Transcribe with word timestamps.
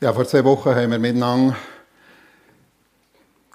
Ja, 0.00 0.12
vor 0.12 0.26
zwei 0.26 0.44
Wochen 0.44 0.74
haben 0.74 0.90
wir 0.90 0.98
miteinander 0.98 1.56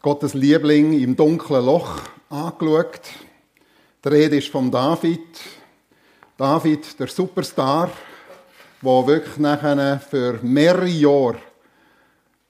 Gottes 0.01 0.33
Liebling 0.33 0.97
im 0.97 1.13
dunklen 1.13 1.65
Loch 1.65 1.99
angeschaut. 2.29 3.01
Die 4.03 4.07
Rede 4.07 4.37
ist 4.37 4.47
von 4.47 4.71
David. 4.71 5.19
David, 6.37 6.97
der 6.97 7.07
Superstar, 7.07 7.91
der 8.81 9.07
wirklich 9.07 9.37
nachher 9.37 9.99
für 9.99 10.39
mehrere 10.41 10.87
Jahre 10.87 11.39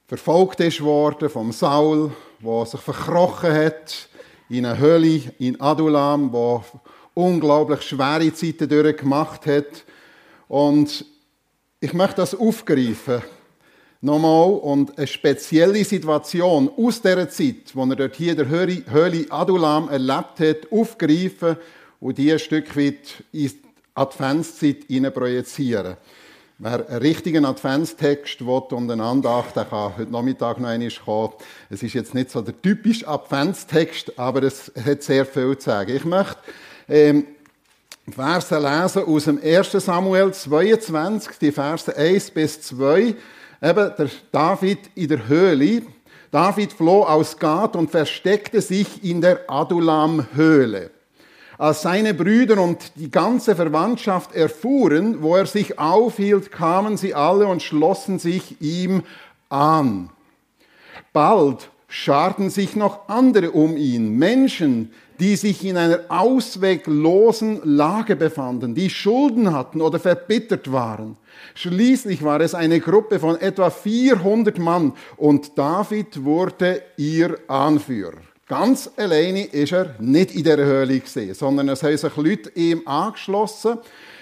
verfolgt 0.06 0.60
ist 0.60 0.80
worden 0.80 1.28
vom 1.28 1.50
Saul, 1.50 2.12
der 2.38 2.66
sich 2.66 2.80
verkrochen 2.80 3.52
hat 3.52 4.08
in 4.48 4.66
eine 4.66 4.78
Hölle 4.78 5.32
in 5.40 5.60
Adulam, 5.60 6.32
wo 6.32 6.64
unglaublich 7.12 7.82
schwere 7.82 8.32
Zeiten 8.32 8.68
durchgemacht 8.68 9.46
hat. 9.46 9.84
Und 10.46 11.04
ich 11.80 11.92
möchte 11.92 12.16
das 12.16 12.36
aufgreifen 12.36 13.20
nochmal 14.00 14.50
und 14.50 14.96
eine 14.96 15.06
spezielle 15.06 15.84
Situation 15.84 16.70
aus 16.76 17.02
dieser 17.02 17.28
Zeit, 17.28 17.74
wo 17.74 17.84
er 17.84 17.96
dort 17.96 18.16
hier 18.16 18.34
der 18.34 18.48
Höhle 18.48 19.26
Adulam 19.28 19.88
erlebt 19.88 20.40
hat, 20.40 20.72
aufgreifen 20.72 21.56
und 22.00 22.18
die 22.18 22.32
ein 22.32 22.38
Stück 22.38 22.76
weit 22.76 23.24
in 23.32 23.48
die 23.48 23.60
Adventszeit 23.94 25.14
projizieren. 25.14 25.96
Wer 26.62 26.86
einen 26.88 26.98
richtigen 26.98 27.46
Adventstext 27.46 28.44
will 28.44 28.62
und 28.70 28.90
eine 28.90 29.02
Andacht, 29.02 29.56
der 29.56 29.64
kann 29.64 29.96
heute 29.96 30.12
Nachmittag 30.12 30.60
noch 30.60 30.68
einmal 30.68 30.90
kommen. 30.90 31.32
Es 31.70 31.82
ist 31.82 31.94
jetzt 31.94 32.14
nicht 32.14 32.30
so 32.30 32.42
der 32.42 32.60
typische 32.60 33.08
Adventstext, 33.08 34.18
aber 34.18 34.42
es 34.42 34.70
hat 34.84 35.02
sehr 35.02 35.24
viel 35.24 35.56
zu 35.56 35.70
sagen. 35.70 35.96
Ich 35.96 36.04
möchte 36.04 36.36
ähm, 36.86 37.24
Verse 38.10 38.58
lesen 38.58 39.04
aus 39.04 39.24
dem 39.24 39.40
1. 39.42 39.72
Samuel 39.72 40.34
22, 40.34 41.38
die 41.38 41.52
Verse 41.52 41.96
1 41.96 42.30
bis 42.30 42.60
2 42.60 43.14
eben 43.62 43.92
der 43.98 44.10
David 44.32 44.78
in 44.94 45.08
der 45.08 45.28
Höhle. 45.28 45.82
David 46.30 46.72
floh 46.72 47.02
aus 47.02 47.38
Gad 47.38 47.76
und 47.76 47.90
versteckte 47.90 48.60
sich 48.60 49.02
in 49.04 49.20
der 49.20 49.48
Adulam-Höhle. 49.48 50.90
Als 51.58 51.82
seine 51.82 52.14
Brüder 52.14 52.62
und 52.62 52.92
die 52.94 53.10
ganze 53.10 53.54
Verwandtschaft 53.54 54.34
erfuhren, 54.34 55.22
wo 55.22 55.36
er 55.36 55.44
sich 55.44 55.78
aufhielt, 55.78 56.50
kamen 56.50 56.96
sie 56.96 57.14
alle 57.14 57.46
und 57.46 57.62
schlossen 57.62 58.18
sich 58.18 58.60
ihm 58.62 59.02
an. 59.50 60.08
Bald 61.12 61.68
scharten 61.88 62.48
sich 62.48 62.76
noch 62.76 63.08
andere 63.08 63.50
um 63.50 63.76
ihn, 63.76 64.16
Menschen, 64.16 64.92
die 65.20 65.36
sich 65.36 65.64
in 65.64 65.76
einer 65.76 66.00
ausweglosen 66.08 67.60
Lage 67.64 68.16
befanden, 68.16 68.74
die 68.74 68.88
Schulden 68.88 69.52
hatten 69.52 69.82
oder 69.82 69.98
verbittert 69.98 70.72
waren. 70.72 71.18
Schließlich 71.54 72.24
war 72.24 72.40
es 72.40 72.54
eine 72.54 72.80
Gruppe 72.80 73.18
von 73.18 73.38
etwa 73.38 73.68
400 73.70 74.58
Mann 74.58 74.94
und 75.16 75.58
David 75.58 76.24
wurde 76.24 76.82
ihr 76.96 77.38
Anführer. 77.48 78.18
Ganz 78.48 78.90
alleine 78.96 79.44
ist 79.44 79.72
er 79.72 79.94
nicht 80.00 80.34
in 80.34 80.42
der 80.42 80.56
Höhle 80.56 80.98
gesehen, 80.98 81.34
sondern 81.34 81.68
es 81.68 81.82
haben 81.82 81.96
sich 81.96 82.16
Leute 82.16 82.50
ihm 82.54 82.82
angeschlossen. 82.86 83.78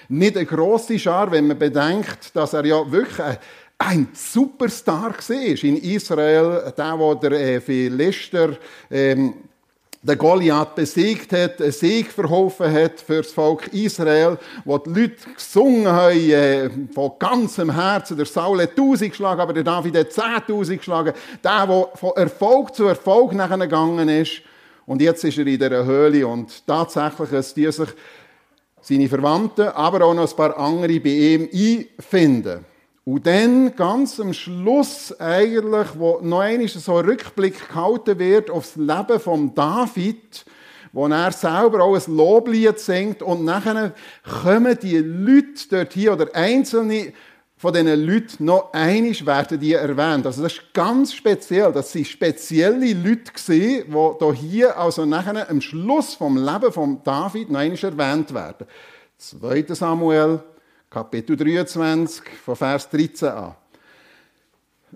Nicht 0.09 0.37
eine 0.37 0.47
grosse 0.47 0.99
Schar, 0.99 1.31
wenn 1.31 1.47
man 1.47 1.59
bedenkt, 1.59 2.35
dass 2.35 2.53
er 2.53 2.65
ja 2.67 2.91
wirklich 2.91 3.39
ein 3.79 4.09
Superstar 4.13 5.15
war 5.17 5.63
in 5.63 5.77
Israel, 5.77 6.73
der, 6.77 7.15
der 7.23 7.33
äh, 7.33 7.61
Philister 7.61 8.57
ähm, 8.91 9.35
der 10.09 10.17
Goliath 10.17 10.75
besiegt 10.75 11.33
hat, 11.33 11.61
einen 11.61 11.71
Sieg 11.71 12.11
verholfen 12.11 12.73
hat 12.73 13.01
für 13.01 13.19
das 13.19 13.31
Volk 13.31 13.69
Israel, 13.69 14.39
wo 14.65 14.79
die 14.79 14.91
Leute 14.91 15.17
gesungen 15.35 15.87
haben, 15.87 16.31
äh, 16.31 16.71
von 16.93 17.13
ganzem 17.19 17.71
Herzen. 17.71 18.17
Der 18.17 18.27
Saul 18.27 18.63
hat 18.63 18.75
tausend 18.75 19.11
geschlagen, 19.11 19.41
aber 19.41 19.53
der 19.53 19.65
David 19.65 19.97
hat 19.97 20.13
zehntausend 20.13 20.79
geschlagen. 20.79 21.13
Der, 21.45 21.67
der 21.67 21.89
von 21.95 22.13
Erfolg 22.17 22.75
zu 22.75 22.87
Erfolg 22.87 23.35
nachher 23.35 23.59
gegangen 23.59 24.09
ist. 24.09 24.41
Und 24.87 25.03
jetzt 25.03 25.23
ist 25.23 25.37
er 25.37 25.47
in 25.47 25.59
dieser 25.59 25.85
Höhle 25.85 26.27
und 26.27 26.67
tatsächlich, 26.67 27.31
es 27.33 27.53
die 27.53 27.71
sich 27.71 27.91
seine 28.81 29.09
Verwandten, 29.09 29.69
aber 29.69 30.05
auch 30.07 30.15
noch 30.15 30.31
ein 30.31 30.37
paar 30.37 30.57
andere 30.57 30.99
bei 31.01 31.11
ihm 31.11 31.49
einfinden. 31.99 32.65
Und 33.11 33.27
dann 33.27 33.75
ganz 33.75 34.21
am 34.21 34.35
Schluss 34.35 35.19
eigentlich, 35.19 35.89
wo 35.95 36.19
noch 36.21 36.41
einmal 36.41 36.69
so 36.69 36.97
ein 36.99 37.07
Rückblick 37.07 37.71
gehalten 37.71 38.19
wird 38.19 38.51
auf 38.51 38.67
das 38.67 38.77
Leben 38.77 39.19
von 39.19 39.55
David, 39.55 40.45
wo 40.93 41.07
er 41.07 41.33
selber 41.33 41.85
auch 41.85 41.95
ein 41.95 42.15
Loblied 42.15 42.79
singt 42.79 43.23
und 43.23 43.47
nachher 43.47 43.95
kommen 44.43 44.79
die 44.83 44.99
Leute 44.99 45.69
dort 45.71 45.95
hier 45.95 46.13
oder 46.13 46.29
einzelne 46.35 47.15
von 47.57 47.73
diesen 47.73 48.07
Leuten 48.07 48.45
noch 48.45 48.75
einig 48.75 49.25
werden 49.25 49.59
die 49.59 49.73
erwähnt. 49.73 50.27
Also 50.27 50.43
das 50.43 50.53
ist 50.53 50.75
ganz 50.75 51.15
speziell. 51.15 51.73
Das 51.73 51.91
sind 51.91 52.07
spezielle 52.07 52.93
Leute 52.93 53.33
gewesen, 53.33 53.85
die 54.21 54.37
hier 54.37 54.79
also 54.79 55.07
nachher 55.07 55.49
am 55.49 55.63
Schluss 55.63 56.13
vom 56.13 56.37
Leben 56.37 56.71
von 56.71 57.03
David 57.03 57.49
noch 57.51 57.61
einmal 57.61 57.79
erwähnt 57.79 58.35
werden. 58.35 58.67
2. 59.17 59.65
Samuel 59.71 60.41
Kapitel 60.91 61.37
23, 61.37 62.23
von 62.45 62.57
Vers 62.57 62.89
13 62.89 63.29
an. 63.29 63.55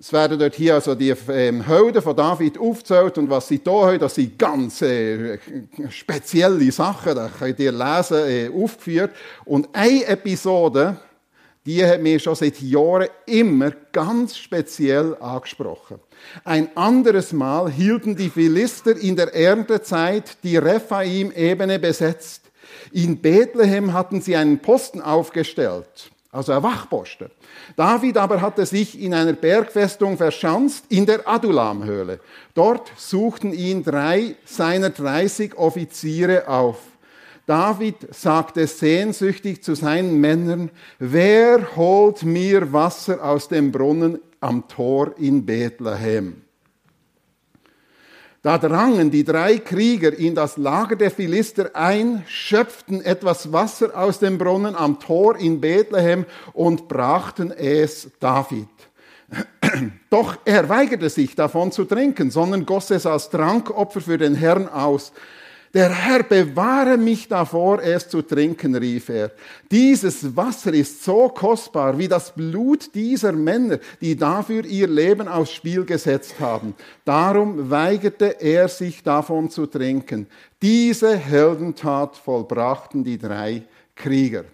Es 0.01 0.11
werden 0.11 0.39
dort 0.39 0.55
hier 0.55 0.75
also 0.75 0.95
die 0.95 1.15
ähm, 1.29 1.61
Helden 1.61 2.01
von 2.01 2.17
David 2.17 2.59
aufgezählt 2.59 3.19
und 3.19 3.29
was 3.29 3.49
sie 3.49 3.63
da 3.63 3.89
haben, 3.89 3.99
das 3.99 4.15
sind 4.15 4.39
ganz 4.39 4.81
äh, 4.81 5.39
spezielle 5.91 6.73
Sachen, 6.73 7.15
da 7.15 7.29
könnt 7.29 7.61
ihr 7.61 7.73
lesen, 7.73 8.27
äh, 8.27 8.49
aufgeführt. 8.49 9.11
Und 9.45 9.69
eine 9.75 10.07
Episode, 10.07 10.97
die 11.67 11.85
hat 11.85 12.01
mir 12.01 12.19
schon 12.19 12.35
seit 12.37 12.59
Jahren 12.63 13.09
immer 13.27 13.71
ganz 13.93 14.39
speziell 14.39 15.15
angesprochen. 15.21 16.01
Ein 16.43 16.75
anderes 16.75 17.35
Mal 17.35 17.71
hielten 17.71 18.17
die 18.17 18.31
Philister 18.31 18.97
in 18.97 19.15
der 19.15 19.35
Erntezeit 19.35 20.39
die 20.43 20.57
Rephaim-Ebene 20.57 21.79
besetzt. 21.79 22.42
In 22.93 23.23
Bethlehem 23.23 23.95
hatten 23.95 24.21
sie 24.21 24.37
einen 24.37 24.59
Posten 24.59 25.01
aufgestellt, 25.01 26.11
also 26.31 26.53
ein 26.53 26.63
Wachposten. 26.63 27.31
David 27.75 28.19
aber 28.19 28.43
hatte 28.43 28.67
sich 28.67 29.01
in 29.01 29.15
einer 29.15 29.33
Bergfestung 29.33 30.19
verschanzt, 30.19 30.85
in 30.91 31.07
der 31.07 31.27
Adulamhöhle. 31.27 32.21
Dort 32.55 32.93
suchten 32.97 33.55
ihn 33.55 33.83
drei 33.83 34.37
seiner 34.45 34.91
30 34.91 35.57
Offiziere 35.57 36.49
auf. 36.49 36.79
David 37.47 38.15
sagte 38.15 38.67
sehnsüchtig 38.67 39.63
zu 39.63 39.75
seinen 39.75 40.21
Männern, 40.21 40.71
wer 40.99 41.75
holt 41.75 42.23
mir 42.25 42.73
Wasser 42.73 43.25
aus 43.25 43.49
dem 43.49 43.73
Brunnen 43.73 44.21
am 44.41 44.69
Tor 44.69 45.15
in 45.19 45.47
Bethlehem? 45.47 46.43
Da 48.43 48.59
drangen 48.59 49.13
die 49.13 49.23
drei 49.23 49.59
Krieger 49.59 50.13
in 50.13 50.35
das 50.35 50.57
Lager 50.57 50.97
der 50.97 51.13
Philister 51.13 51.71
ein, 51.75 52.25
schöpften 52.27 53.01
etwas 53.01 53.53
Wasser 53.53 53.97
aus 53.97 54.19
dem 54.19 54.37
Brunnen 54.37 54.75
am 54.75 54.99
Tor 54.99 55.37
in 55.37 55.61
Bethlehem 55.61 56.27
und 56.53 56.89
brachten 56.89 57.53
es 57.53 58.11
David. 58.19 58.67
Doch 60.11 60.39
er 60.45 60.69
weigerte 60.69 61.09
sich 61.09 61.37
davon 61.37 61.71
zu 61.71 61.85
trinken, 61.85 62.33
sondern 62.33 62.67
goss 62.67 62.91
es 62.91 63.07
als 63.07 63.31
Trankopfer 63.31 64.01
für 64.01 64.19
den 64.19 64.35
Herrn 64.35 64.67
aus. 64.69 65.13
Der 65.75 65.89
Herr 65.89 66.23
bewahre 66.23 66.99
mich 66.99 67.29
davor, 67.29 67.83
es 67.83 68.07
zu 68.07 68.21
trinken, 68.21 68.75
rief 68.75 69.09
er. 69.09 69.31
Dieses 69.71 70.37
Wasser 70.37 70.75
ist 70.75 71.03
so 71.03 71.31
kostbar 71.31 71.97
wie 71.97 72.09
das 72.09 72.35
Blut 72.35 72.95
dieser 72.95 73.33
Männer, 73.33 73.79
die 74.03 74.15
dafür 74.15 74.67
ihr 74.67 74.87
Leben 74.87 75.29
aufs 75.29 75.53
Spiel 75.53 75.87
gesetzt 75.87 76.39
haben. 76.41 76.75
Darum 77.07 77.71
weigerte 77.71 78.41
er 78.41 78.69
sich 78.69 79.03
davon 79.03 79.49
zu 79.49 79.65
trinken. 79.65 80.27
Diese 80.61 81.17
Heldentat 81.17 82.17
vollbrachten 82.17 83.03
die 83.03 83.17
drei 83.17 83.63
Krieger. 83.97 84.45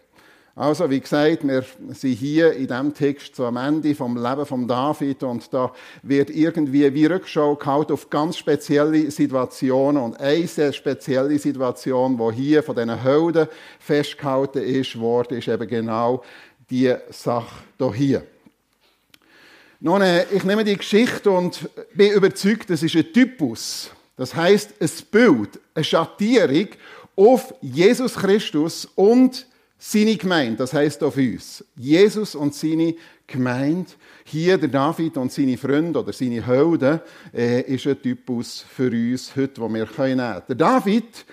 Also, 0.59 0.91
wie 0.91 0.99
gesagt, 0.99 1.47
wir 1.47 1.65
sind 1.91 2.15
hier 2.15 2.53
in 2.53 2.67
diesem 2.67 2.93
Text 2.93 3.37
so 3.37 3.47
am 3.47 3.57
Ende 3.57 3.95
vom 3.95 4.21
Leben 4.21 4.45
von 4.45 4.67
David 4.67 5.23
und 5.23 5.55
da 5.55 5.73
wird 6.03 6.31
irgendwie 6.31 6.93
wie 6.93 7.07
Rückschau 7.07 7.55
gehalten 7.55 7.93
auf 7.93 8.11
ganz 8.11 8.39
spezielle 8.39 9.09
Situationen 9.13 10.03
und 10.03 10.19
eine 10.19 10.49
sehr 10.49 10.73
spezielle 10.73 11.39
Situation, 11.39 12.19
wo 12.19 12.33
hier 12.33 12.65
von 12.65 12.75
diesen 12.75 13.01
Helden 13.01 13.47
festgehalten 13.79 14.65
ist 14.65 14.99
worden, 14.99 15.39
ist 15.39 15.47
eben 15.47 15.69
genau 15.69 16.25
die 16.69 16.93
Sache 17.11 17.95
hier. 17.95 18.25
Nun, 19.79 20.03
äh, 20.03 20.25
ich 20.33 20.43
nehme 20.43 20.65
die 20.65 20.77
Geschichte 20.77 21.31
und 21.31 21.71
bin 21.95 22.11
überzeugt, 22.11 22.69
das 22.69 22.83
ist 22.83 22.97
ein 22.97 23.13
Typus. 23.13 23.93
Das 24.17 24.35
heißt, 24.35 24.75
ein 24.81 24.91
Bild, 25.13 25.61
eine 25.73 25.85
Schattierung 25.85 26.67
auf 27.15 27.55
Jesus 27.61 28.17
Christus 28.17 28.89
und 28.97 29.47
seine 29.79 30.17
Gemeinde, 30.17 30.57
das 30.57 30.73
heißt 30.73 31.03
auf 31.03 31.17
uns. 31.17 31.65
Jesus 31.77 32.35
und 32.35 32.55
seine 32.55 32.95
Gemeinde. 33.27 33.91
Hier 34.25 34.59
der 34.59 34.69
David 34.69 35.17
und 35.17 35.33
seine 35.33 35.57
Freunde 35.57 36.01
oder 36.01 36.13
seine 36.13 36.45
Helden 36.45 37.01
äh, 37.33 37.61
ist 37.63 37.87
ein 37.87 38.03
Typus 38.03 38.65
für 38.69 38.91
uns 38.91 39.35
heute, 39.37 39.61
wo 39.61 39.69
wir 39.73 39.87
können. 39.87 40.43
Der 40.49 40.57
David, 40.57 41.25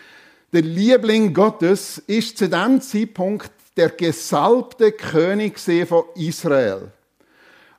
der 0.53 0.61
Liebling 0.61 1.33
Gottes, 1.33 1.97
ist 2.05 2.37
zu 2.37 2.47
dem 2.47 2.79
Zeitpunkt 2.79 3.51
der 3.75 3.89
gesalbte 3.89 4.91
König 4.91 5.59
von 5.59 6.05
Israel. 6.15 6.91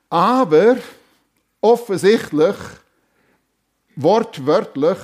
Aber 0.09 0.77
offensichtlich 1.61 2.55
wortwörtlich 3.95 4.97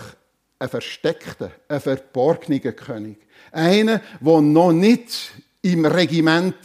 ein 0.60 0.70
versteckter, 0.70 1.52
ein 1.68 1.82
verborgener 1.82 2.72
König. 2.74 3.18
Einer, 3.52 4.02
der 4.22 4.42
noch 4.42 4.72
nicht 4.72 5.32
im 5.64 5.86
Regiment 5.86 6.56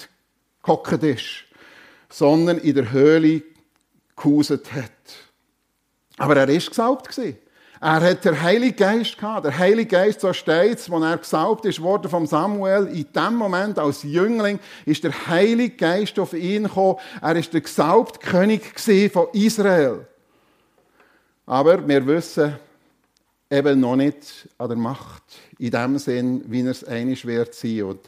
gehockt 0.62 1.02
ist, 1.02 1.44
sondern 2.10 2.58
in 2.58 2.74
der 2.74 2.92
Höhle 2.92 3.42
gehauset 4.14 4.72
hat. 4.72 4.90
Aber 6.18 6.36
er 6.36 6.48
ist 6.48 6.68
gesalbt 6.68 7.08
gewesen. 7.08 7.38
Er 7.80 8.00
hat 8.00 8.24
den 8.24 8.42
Heiligen 8.42 8.76
Geist 8.76 9.16
gehabt. 9.16 9.44
Der 9.44 9.56
Heilige 9.56 9.90
Geist, 9.90 10.20
so 10.20 10.32
steht 10.32 10.78
als 10.78 10.88
er 10.88 11.18
gesalbt 11.18 11.64
ist 11.64 11.80
worden 11.80 12.10
vom 12.10 12.26
Samuel, 12.26 12.88
in 12.88 13.06
dem 13.12 13.36
Moment 13.36 13.78
als 13.78 14.02
Jüngling, 14.02 14.58
ist 14.84 15.04
der 15.04 15.28
Heilige 15.28 15.76
Geist 15.76 16.18
auf 16.18 16.32
ihn 16.32 16.64
gekommen. 16.64 16.96
Er 17.22 17.36
ist 17.36 17.52
der 17.52 17.60
gesalbte 17.60 18.18
König 18.18 18.62
von 19.12 19.28
Israel. 19.32 20.08
Aber 21.46 21.86
wir 21.86 22.04
wissen 22.04 22.58
eben 23.50 23.80
noch 23.80 23.96
nicht 23.96 24.48
an 24.58 24.68
der 24.68 24.76
Macht, 24.76 25.22
in 25.58 25.70
dem 25.70 25.98
Sinn, 25.98 26.44
wie 26.46 26.62
er 26.62 26.70
es 26.70 26.84
einig 26.84 27.26
wird 27.26 27.54
sein. 27.54 27.82
Und 27.82 28.00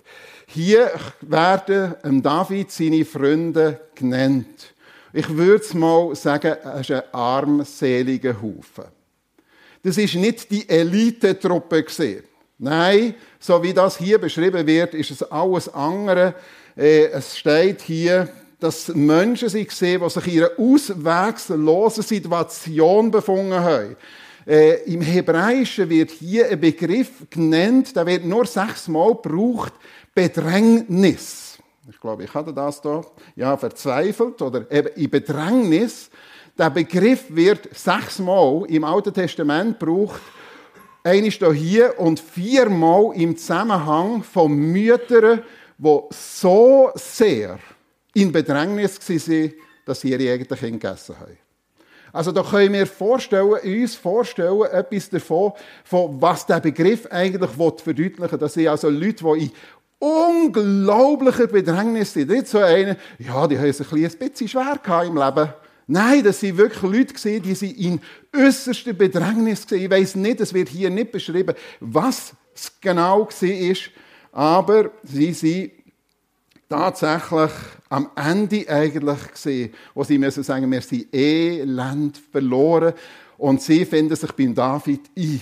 hier 0.46 0.90
werden 1.22 2.22
David 2.22 2.70
seine 2.70 3.04
Freunde 3.04 3.80
genannt. 3.94 4.74
Ich 5.12 5.28
würde 5.28 5.64
es 5.64 5.74
mal 5.74 6.14
sagen, 6.14 6.56
er 6.62 6.80
ist 6.80 6.90
ein 6.90 7.02
armseliger 7.12 8.40
Haufen. 8.40 8.84
Das 9.82 9.96
ist 9.96 10.14
nicht 10.14 10.50
die 10.50 10.68
Elitetruppe 10.68 11.82
gesehen. 11.82 12.24
Nein, 12.58 13.14
so 13.38 13.62
wie 13.62 13.72
das 13.72 13.96
hier 13.96 14.18
beschrieben 14.18 14.66
wird, 14.66 14.94
ist 14.94 15.10
es 15.10 15.22
alles 15.22 15.72
andere. 15.72 16.34
Äh, 16.76 17.06
es 17.06 17.38
steht 17.38 17.80
hier, 17.80 18.28
dass 18.60 18.88
Menschen 18.88 19.48
sich 19.48 19.68
gesehen, 19.68 20.02
die 20.02 20.10
sich 20.10 20.26
in 20.26 20.44
einer 20.44 20.50
auswegslosen 20.58 22.02
Situation 22.02 23.10
befunden 23.10 23.54
haben. 23.54 23.96
Äh, 24.50 24.82
Im 24.92 25.00
Hebräischen 25.00 25.88
wird 25.88 26.10
hier 26.10 26.48
ein 26.48 26.58
Begriff 26.58 27.30
genannt, 27.30 27.94
der 27.94 28.04
wird 28.04 28.24
nur 28.24 28.44
sechsmal 28.46 29.14
gebraucht, 29.14 29.72
Bedrängnis. 30.12 31.56
Ich 31.88 32.00
glaube, 32.00 32.24
ich 32.24 32.34
hatte 32.34 32.52
das 32.52 32.80
da, 32.80 33.00
ja, 33.36 33.56
verzweifelt 33.56 34.42
oder 34.42 34.68
eben 34.68 34.88
in 34.96 35.08
Bedrängnis. 35.08 36.10
Der 36.58 36.68
Begriff 36.68 37.26
wird 37.28 37.68
sechsmal 37.72 38.64
im 38.68 38.82
Alten 38.82 39.14
Testament 39.14 39.78
gebraucht. 39.78 40.20
Einmal 41.04 41.30
hier, 41.30 41.52
hier 41.52 42.00
und 42.00 42.18
viermal 42.18 43.12
im 43.14 43.36
Zusammenhang 43.36 44.24
von 44.24 44.52
Müttern, 44.52 45.44
die 45.78 45.98
so 46.10 46.90
sehr 46.96 47.60
in 48.14 48.32
Bedrängnis 48.32 48.98
waren, 49.08 49.52
dass 49.84 50.00
sie 50.00 50.10
ihre 50.10 50.32
eigenen 50.32 50.58
Kinder 50.58 50.88
gegessen 50.88 51.14
haben. 51.20 51.49
Also 52.12 52.32
da 52.32 52.42
können 52.42 52.72
wir 52.72 52.86
vorstellen, 52.86 53.56
uns 53.62 53.94
vorstellen, 53.94 54.62
etwas 54.62 55.10
davon, 55.10 55.52
von 55.84 56.20
was 56.20 56.46
der 56.46 56.60
Begriff 56.60 57.06
eigentlich 57.06 57.50
verdeutlichen 57.50 58.30
will. 58.30 58.38
Das 58.38 58.54
sind 58.54 58.68
also 58.68 58.88
Leute, 58.88 59.24
die 59.24 59.44
in 59.44 59.52
unglaublicher 59.98 61.46
Bedrängnis 61.46 62.12
sind. 62.12 62.30
Nicht 62.30 62.48
so 62.48 62.58
eine, 62.58 62.96
ja, 63.18 63.46
die 63.46 63.58
haben 63.58 63.66
es 63.66 63.80
ein 63.80 64.18
bisschen 64.18 64.48
schwer 64.48 64.78
gehabt 64.82 65.06
im 65.06 65.16
Leben. 65.16 65.52
Nein, 65.86 66.22
das 66.22 66.40
sind 66.40 66.56
wirklich 66.56 66.82
Leute 66.82 67.14
die 67.42 67.54
sind 67.54 67.76
in 67.76 68.00
äußerster 68.34 68.92
Bedrängnis 68.92 69.70
waren. 69.70 69.80
Ich 69.80 69.90
weiß 69.90 70.14
nicht, 70.16 70.40
es 70.40 70.54
wird 70.54 70.68
hier 70.68 70.88
nicht 70.88 71.12
beschrieben, 71.12 71.54
was 71.80 72.32
es 72.54 72.72
genau 72.80 73.28
war, 73.28 73.76
aber 74.32 74.90
sie 75.02 75.32
sind 75.32 75.72
tatsächlich 76.70 77.50
am 77.88 78.10
Ende 78.14 78.64
eigentlich 78.68 79.32
gesehen, 79.32 79.74
wo 79.92 80.04
sie 80.04 80.18
müssen 80.18 80.44
sagen, 80.44 80.70
wir 80.70 80.80
sind 80.80 81.12
elend 81.12 82.16
verloren 82.16 82.94
und 83.36 83.60
sie 83.60 83.84
finden 83.84 84.14
sich 84.14 84.30
beim 84.32 84.54
David 84.54 85.00
ein. 85.18 85.40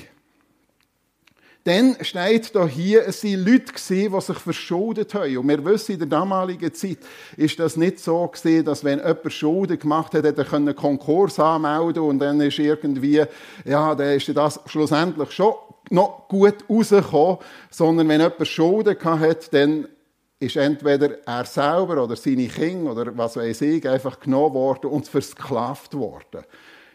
Dann 1.64 1.96
steht 2.00 2.54
da 2.54 2.66
hier, 2.66 3.06
es 3.06 3.22
waren 3.22 3.44
Leute 3.44 3.72
gewesen, 3.74 4.14
die 4.14 4.20
sich 4.22 4.38
verschuldet 4.38 5.12
haben. 5.12 5.36
Und 5.36 5.48
wir 5.48 5.62
wissen, 5.66 5.92
in 5.92 5.98
der 5.98 6.08
damaligen 6.08 6.72
Zeit 6.72 6.98
ist 7.36 7.58
das 7.58 7.76
nicht 7.76 7.98
so 7.98 8.26
gewesen, 8.26 8.64
dass 8.64 8.84
wenn 8.84 9.00
jemand 9.00 9.30
Schulden 9.30 9.78
gemacht 9.78 10.14
hat, 10.14 10.24
hätte 10.24 10.46
er 10.46 10.52
einen 10.54 10.74
Konkurs 10.74 11.38
anmelden 11.38 12.04
und 12.04 12.20
dann 12.20 12.40
ist 12.40 12.58
irgendwie, 12.58 13.22
ja, 13.66 13.94
dann 13.94 14.16
ist 14.16 14.34
das 14.34 14.60
schlussendlich 14.64 15.30
schon 15.32 15.52
noch 15.90 16.26
gut 16.28 16.64
rausgekommen, 16.70 17.38
sondern 17.70 18.08
wenn 18.08 18.22
jemand 18.22 18.48
Schulden 18.48 18.96
hat, 19.04 19.52
dann 19.52 19.88
ist 20.40 20.56
entweder 20.56 21.26
er 21.26 21.44
selber 21.44 22.02
oder 22.02 22.16
seine 22.16 22.46
Kinder 22.46 22.92
oder 22.92 23.16
was 23.16 23.36
weiß 23.36 23.60
ich 23.62 23.88
einfach 23.88 24.20
genommen 24.20 24.54
worden 24.54 24.90
und 24.90 25.08
versklavt 25.08 25.94
worden. 25.94 26.44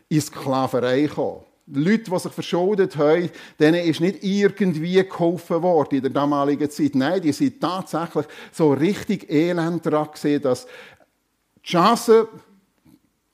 In 0.07 0.21
Sklaverei 0.21 1.01
gekommen. 1.01 1.41
Die 1.65 1.79
Leute, 1.79 2.11
die 2.11 2.19
sich 2.19 2.31
verschuldet 2.31 2.97
haben, 2.97 3.29
denen 3.59 3.85
ist 3.85 4.01
nicht 4.01 4.21
irgendwie 4.21 5.01
geholfen 5.03 5.61
worden 5.61 5.95
in 5.95 6.01
der 6.01 6.11
damaligen 6.11 6.69
Zeit. 6.69 6.93
Nein, 6.93 7.21
die 7.21 7.31
sind 7.31 7.59
tatsächlich 7.61 8.25
so 8.51 8.73
richtig 8.73 9.29
elend 9.29 9.85
dran 9.85 10.09
gesehen, 10.11 10.41
dass 10.41 10.65
die 10.65 11.69
Chance 11.69 12.27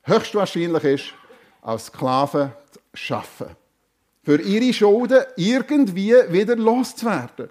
höchstwahrscheinlich 0.03 0.83
ist, 0.83 1.13
als 1.61 1.87
Sklaven 1.87 2.51
zu 2.93 3.13
arbeiten. 3.15 3.55
Für 4.23 4.41
ihre 4.41 4.73
Schulden 4.73 5.23
irgendwie 5.35 6.13
wieder 6.29 6.55
loszuwerden. 6.55 7.49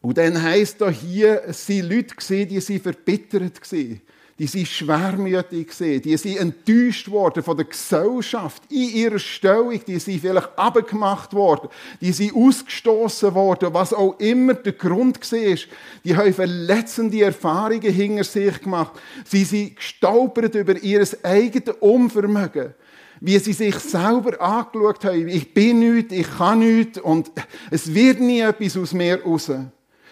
Und 0.00 0.18
dann 0.18 0.42
heisst 0.42 0.80
da 0.80 0.88
hier, 0.88 1.42
es 1.46 1.68
waren 1.68 1.90
Leute 1.90 2.46
die 2.46 2.60
sie 2.60 2.78
verbittert 2.78 3.60
waren 3.72 4.00
die 4.40 4.46
sind 4.46 4.68
schwermütig 4.68 5.66
gesehen, 5.66 6.00
die 6.00 6.16
sind 6.16 6.38
enttäuscht 6.38 7.10
worden 7.10 7.42
von 7.42 7.58
der 7.58 7.66
Gesellschaft 7.66 8.62
in 8.70 8.88
ihrer 8.88 9.18
Stellung, 9.18 9.78
die 9.86 9.98
sind 9.98 10.22
vielleicht 10.22 10.58
abgemacht 10.58 11.34
worden, 11.34 11.68
die 12.00 12.10
sind 12.10 12.34
ausgestoßen 12.34 13.34
worden, 13.34 13.74
was 13.74 13.92
auch 13.92 14.18
immer 14.18 14.54
der 14.54 14.72
Grund 14.72 15.20
war. 15.20 15.56
Die 16.04 16.16
haben 16.16 16.32
verletzende 16.32 17.22
Erfahrungen 17.22 17.92
hinter 17.92 18.24
sich 18.24 18.62
gemacht. 18.62 18.98
Sie 19.26 19.44
sind 19.44 19.76
gestolpert 19.76 20.54
über 20.54 20.74
ihr 20.82 21.06
eigenes 21.22 21.76
Unvermögen 21.80 22.74
wie 23.22 23.38
sie 23.38 23.52
sich 23.52 23.74
selber 23.74 24.40
angeschaut 24.40 25.04
haben. 25.04 25.28
Ich 25.28 25.52
bin 25.52 25.80
nichts, 25.80 26.14
ich 26.14 26.38
kann 26.38 26.60
nichts 26.60 26.98
und 26.98 27.30
es 27.70 27.92
wird 27.92 28.18
nie 28.18 28.40
etwas 28.40 28.78
aus 28.78 28.94
mir 28.94 29.22
raus. 29.22 29.50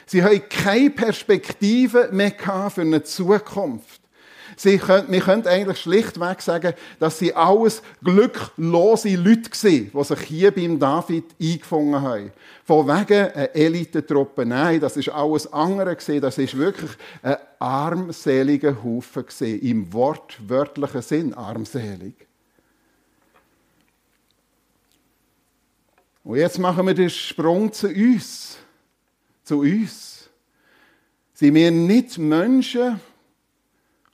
Sie 0.08 0.22
haben 0.22 0.48
keine 0.48 0.88
Perspektive 0.88 2.08
mehr 2.10 2.32
für 2.70 2.80
eine 2.80 3.02
Zukunft. 3.02 4.00
Sie 4.56 4.78
können, 4.78 5.12
wir 5.12 5.20
können 5.20 5.46
eigentlich 5.46 5.78
schlichtweg 5.78 6.40
sagen, 6.40 6.72
dass 6.98 7.18
sie 7.18 7.34
alles 7.34 7.82
glücklose 8.02 9.14
Leute 9.16 9.50
waren, 9.50 9.90
die 9.94 10.04
sich 10.04 10.20
hier 10.20 10.50
beim 10.50 10.78
David 10.78 11.26
eingefunden 11.40 12.00
haben. 12.00 12.32
Von 12.64 12.88
wegen 12.88 13.30
einer 13.32 13.54
Elitentruppe. 13.54 14.46
Nein, 14.46 14.80
das 14.80 14.96
ist 14.96 15.10
alles 15.10 15.52
andere 15.52 15.94
gewesen. 15.94 16.22
Das 16.22 16.38
ist 16.38 16.56
wirklich 16.56 16.90
ein 17.22 17.36
armseliger 17.58 18.82
Haufen 18.82 19.26
gewesen. 19.26 19.60
Im 19.60 19.92
wortwörtlichen 19.92 21.02
Sinn 21.02 21.34
armselig. 21.34 22.14
Und 26.24 26.36
jetzt 26.36 26.58
machen 26.58 26.86
wir 26.86 26.94
den 26.94 27.10
Sprung 27.10 27.72
zu 27.72 27.88
uns. 27.88 28.56
Zu 29.48 29.60
uns. 29.60 30.28
Sind 31.32 31.54
wir 31.54 31.70
nicht 31.70 32.18
Menschen, 32.18 33.00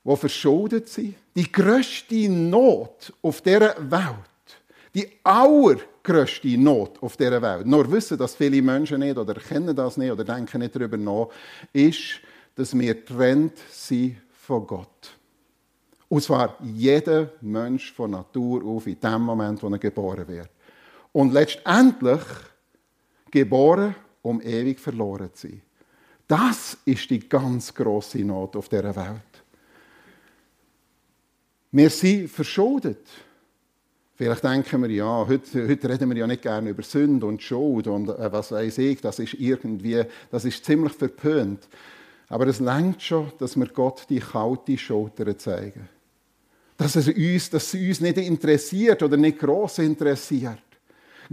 die 0.05 0.17
verschuldet 0.17 0.88
sind. 0.88 1.17
Die 1.35 1.50
grösste 1.50 2.29
Not 2.29 3.12
auf 3.21 3.41
dieser 3.41 3.75
Welt, 3.91 4.62
die 4.95 5.09
allergrösste 5.25 6.57
Not 6.57 7.03
auf 7.03 7.17
dieser 7.17 7.43
Welt, 7.43 7.67
nur 7.67 7.91
wissen 7.91 8.17
das 8.17 8.37
viele 8.37 8.62
Menschen 8.62 9.00
nicht 9.00 9.19
oder 9.19 9.35
kennen 9.35 9.75
das 9.75 9.97
nicht 9.97 10.12
oder 10.12 10.23
denken 10.23 10.61
nicht 10.61 10.76
darüber 10.76 10.97
nach, 10.97 11.31
ist, 11.73 12.21
dass 12.55 12.79
wir 12.79 13.05
trennt 13.05 13.59
sind 13.73 14.19
von 14.41 14.64
Gott. 14.64 15.17
Und 16.09 16.23
zwar 16.23 16.57
jeder 16.62 17.33
Mensch 17.41 17.93
von 17.93 18.12
Natur 18.12 18.64
auf 18.64 18.87
in 18.87 19.00
dem 19.00 19.23
Moment, 19.23 19.61
wo 19.61 19.67
er 19.67 19.79
geboren 19.79 20.29
wird. 20.29 20.50
Und 21.11 21.33
letztendlich 21.33 22.23
geboren, 23.33 23.97
um 24.25 24.40
ewig 24.40 24.81
verloren 24.81 25.31
zu 25.35 25.49
sein. 25.49 25.62
Das 26.26 26.78
ist 26.85 27.09
die 27.11 27.28
ganz 27.28 27.73
große 27.73 28.25
Not 28.25 28.57
auf 28.57 28.69
dieser 28.69 28.97
Welt. 28.97 29.21
Wir 31.71 31.90
sind 31.90 32.31
verschuldet. 32.31 33.07
Vielleicht 34.16 34.45
denken 34.45 34.83
wir, 34.83 34.90
ja, 34.90 35.26
heute, 35.26 35.69
heute, 35.69 35.88
reden 35.88 36.09
wir 36.09 36.16
ja 36.16 36.26
nicht 36.26 36.43
gerne 36.43 36.71
über 36.71 36.83
Sünde 36.83 37.26
und 37.26 37.43
Schuld 37.43 37.88
und 37.88 38.09
äh, 38.09 38.33
was 38.33 38.52
weiß 38.52 38.78
ich, 38.78 39.00
das 39.00 39.19
ist 39.19 39.35
irgendwie, 39.35 40.04
das 40.31 40.45
ist 40.45 40.64
ziemlich 40.64 40.93
verpönt. 40.93 41.69
Aber 42.28 42.47
es 42.47 42.61
längt 42.61 43.02
schon, 43.02 43.33
dass 43.38 43.57
wir 43.57 43.66
Gott 43.66 44.07
die 44.09 44.21
kalte 44.21 44.78
Schulter 44.78 45.37
zeigen. 45.37 45.88
Dass 46.76 46.97
es 46.97 47.09
uns, 47.09 47.50
dass 47.50 47.75
es 47.75 47.81
uns 47.81 48.00
nicht 48.00 48.16
interessiert 48.19 49.02
oder 49.02 49.16
nicht 49.16 49.38
gross 49.38 49.78
interessiert. 49.78 50.62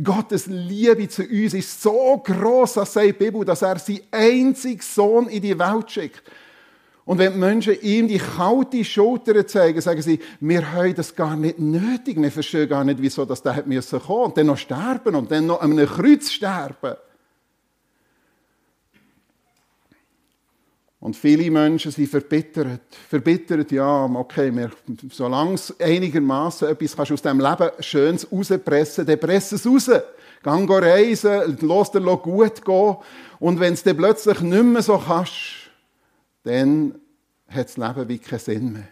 Gottes 0.01 0.47
Liebe 0.47 1.07
zu 1.07 1.23
uns 1.23 1.53
ist 1.53 1.81
so 1.81 2.21
groß, 2.23 2.73
das 2.73 2.93
sagt 2.93 3.07
die 3.07 3.13
Bibel, 3.13 3.43
dass 3.43 3.61
er 3.61 3.79
seinen 3.79 4.01
einzigen 4.11 4.81
Sohn 4.81 5.27
in 5.27 5.41
die 5.41 5.57
Welt 5.57 5.91
schickt. 5.91 6.23
Und 7.03 7.17
wenn 7.17 7.33
die 7.33 7.39
Menschen 7.39 7.81
ihm 7.81 8.07
die 8.07 8.19
kalte 8.19 8.85
Schulter 8.85 9.45
zeigen, 9.45 9.81
sagen 9.81 10.01
sie, 10.01 10.19
wir 10.39 10.71
haben 10.71 10.95
das 10.95 11.15
gar 11.15 11.35
nicht 11.35 11.59
nötig, 11.59 12.21
wir 12.21 12.31
verstehen 12.31 12.69
gar 12.69 12.83
nicht, 12.83 13.01
wieso 13.01 13.25
das 13.25 13.41
da 13.41 13.53
kommen 13.53 13.69
müssen 13.69 13.99
und 13.99 14.37
dann 14.37 14.45
noch 14.45 14.57
sterben 14.57 15.15
und 15.15 15.31
dann 15.31 15.47
noch 15.47 15.61
an 15.61 15.71
einem 15.71 15.87
Kreuz 15.87 16.31
sterben. 16.31 16.95
Und 21.01 21.15
viele 21.15 21.49
Menschen 21.49 21.91
sind 21.91 22.07
verbittert. 22.07 22.81
Verbittert, 23.09 23.71
ja, 23.71 24.05
okay, 24.05 24.55
wir, 24.55 24.69
solange 25.11 25.55
es 25.55 25.77
einigermaßen 25.79 26.69
etwas 26.69 26.95
kannst 26.95 27.11
aus 27.11 27.21
diesem 27.23 27.39
Leben 27.39 27.71
Schönes 27.79 28.31
rauspressen, 28.31 29.07
dann 29.07 29.19
press 29.19 29.51
es 29.51 29.65
raus. 29.65 29.89
Gang 30.43 30.69
reisen, 30.69 31.57
lass 31.61 31.91
dir 31.91 32.01
gut 32.01 32.63
gehen. 32.63 32.95
Und 33.39 33.59
wenn 33.59 33.73
es 33.73 33.81
dann 33.81 33.97
plötzlich 33.97 34.41
nicht 34.41 34.63
mehr 34.63 34.83
so 34.83 34.99
kannst, 34.99 35.71
dann 36.43 36.93
hat 37.47 37.67
das 37.67 37.77
Leben 37.77 38.07
wie 38.07 38.19
keinen 38.19 38.39
Sinn 38.39 38.73
mehr. 38.73 38.87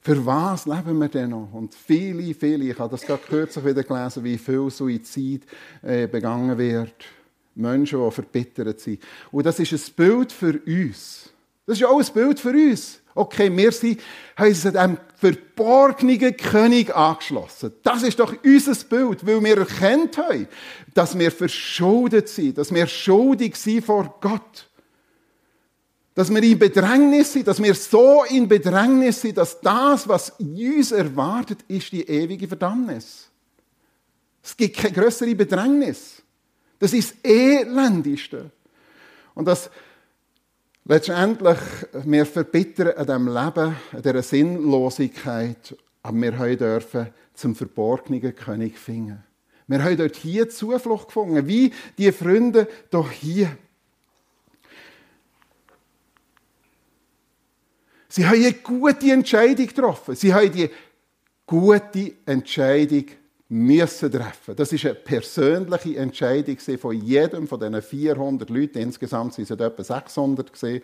Für 0.00 0.24
was 0.24 0.64
leben 0.64 0.98
wir 0.98 1.08
denn 1.08 1.30
noch? 1.30 1.52
Und 1.52 1.74
viele, 1.74 2.34
viele, 2.34 2.64
ich 2.64 2.78
habe 2.78 2.90
das 2.90 3.02
gerade 3.02 3.22
kürzlich 3.22 3.64
wieder 3.64 3.84
gelesen, 3.84 4.24
wie 4.24 4.38
viel 4.38 4.70
Suizid 4.70 5.46
äh, 5.82 6.06
begangen 6.06 6.56
wird. 6.56 6.94
Menschen, 7.54 8.04
die 8.04 8.10
verbittert 8.10 8.80
sind. 8.80 9.02
Und 9.30 9.46
das 9.46 9.58
ist 9.58 9.72
ein 9.72 9.94
Bild 9.94 10.32
für 10.32 10.60
uns. 10.66 11.30
Das 11.66 11.78
ist 11.78 11.84
auch 11.84 11.98
ein 11.98 12.14
Bild 12.14 12.40
für 12.40 12.50
uns. 12.50 12.98
Okay, 13.14 13.54
wir 13.54 13.72
sind, 13.72 14.00
haben 14.36 14.48
uns 14.48 14.62
dem 14.62 14.98
verborgenen 15.16 16.36
König 16.36 16.94
angeschlossen. 16.94 17.72
Das 17.82 18.02
ist 18.02 18.18
doch 18.18 18.34
unser 18.42 18.74
Bild, 18.86 19.26
weil 19.26 19.44
wir 19.44 19.58
erkennt 19.58 20.16
haben, 20.16 20.48
dass 20.94 21.18
wir 21.18 21.30
verschuldet 21.30 22.28
sind, 22.28 22.58
dass 22.58 22.72
wir 22.72 22.86
schuldig 22.86 23.54
sind 23.56 23.84
vor 23.84 24.16
Gott. 24.20 24.68
Dass 26.14 26.30
wir 26.30 26.42
in 26.42 26.58
Bedrängnis 26.58 27.32
sind, 27.32 27.48
dass 27.48 27.62
wir 27.62 27.74
so 27.74 28.24
in 28.24 28.48
Bedrängnis 28.48 29.20
sind, 29.20 29.38
dass 29.38 29.60
das, 29.60 30.08
was 30.08 30.30
uns 30.38 30.92
erwartet, 30.92 31.60
ist 31.68 31.92
die 31.92 32.06
ewige 32.06 32.48
Verdammnis. 32.48 33.28
Es 34.42 34.56
gibt 34.56 34.76
keine 34.76 34.94
größere 34.94 35.34
Bedrängnis. 35.34 36.21
Das 36.82 36.92
ist 36.92 37.14
das 37.22 37.30
Elendigste. 37.30 38.50
Und 39.34 39.44
das 39.44 39.70
letztendlich, 40.84 41.58
wir 41.92 42.26
verbittern 42.26 42.88
an 42.96 43.06
diesem 43.06 43.26
Leben, 43.28 43.76
an 43.92 44.02
dieser 44.02 44.22
Sinnlosigkeit, 44.24 45.76
aber 46.02 46.20
wir 46.20 46.36
haben 46.36 46.58
dürfen 46.58 47.06
zum 47.34 47.54
verborgenen 47.54 48.34
König 48.34 48.76
finden. 48.76 49.22
Wir 49.68 49.84
haben 49.84 49.96
dort 49.96 50.16
hier 50.16 50.50
Zuflucht 50.50 51.06
gefunden, 51.06 51.46
wie 51.46 51.72
die 51.98 52.10
Freunde 52.10 52.66
doch 52.90 53.12
hier. 53.12 53.56
Sie 58.08 58.26
haben 58.26 58.42
eine 58.42 58.54
gute 58.54 59.12
Entscheidung 59.12 59.68
getroffen. 59.68 60.16
Sie 60.16 60.34
haben 60.34 60.50
die 60.50 60.68
gute 61.46 62.14
Entscheidung 62.26 63.04
müssen 63.52 64.10
treffen. 64.10 64.56
Das 64.56 64.72
ist 64.72 64.86
eine 64.86 64.94
persönliche 64.94 65.98
Entscheidung 65.98 66.56
von 66.78 66.96
jedem 66.96 67.46
von 67.46 67.60
diesen 67.60 67.82
400 67.82 68.48
Leuten. 68.48 68.78
Insgesamt 68.78 69.34
sind 69.34 69.44
es 69.44 69.50
etwa 69.50 69.84
600 69.84 70.50
gewesen, 70.50 70.82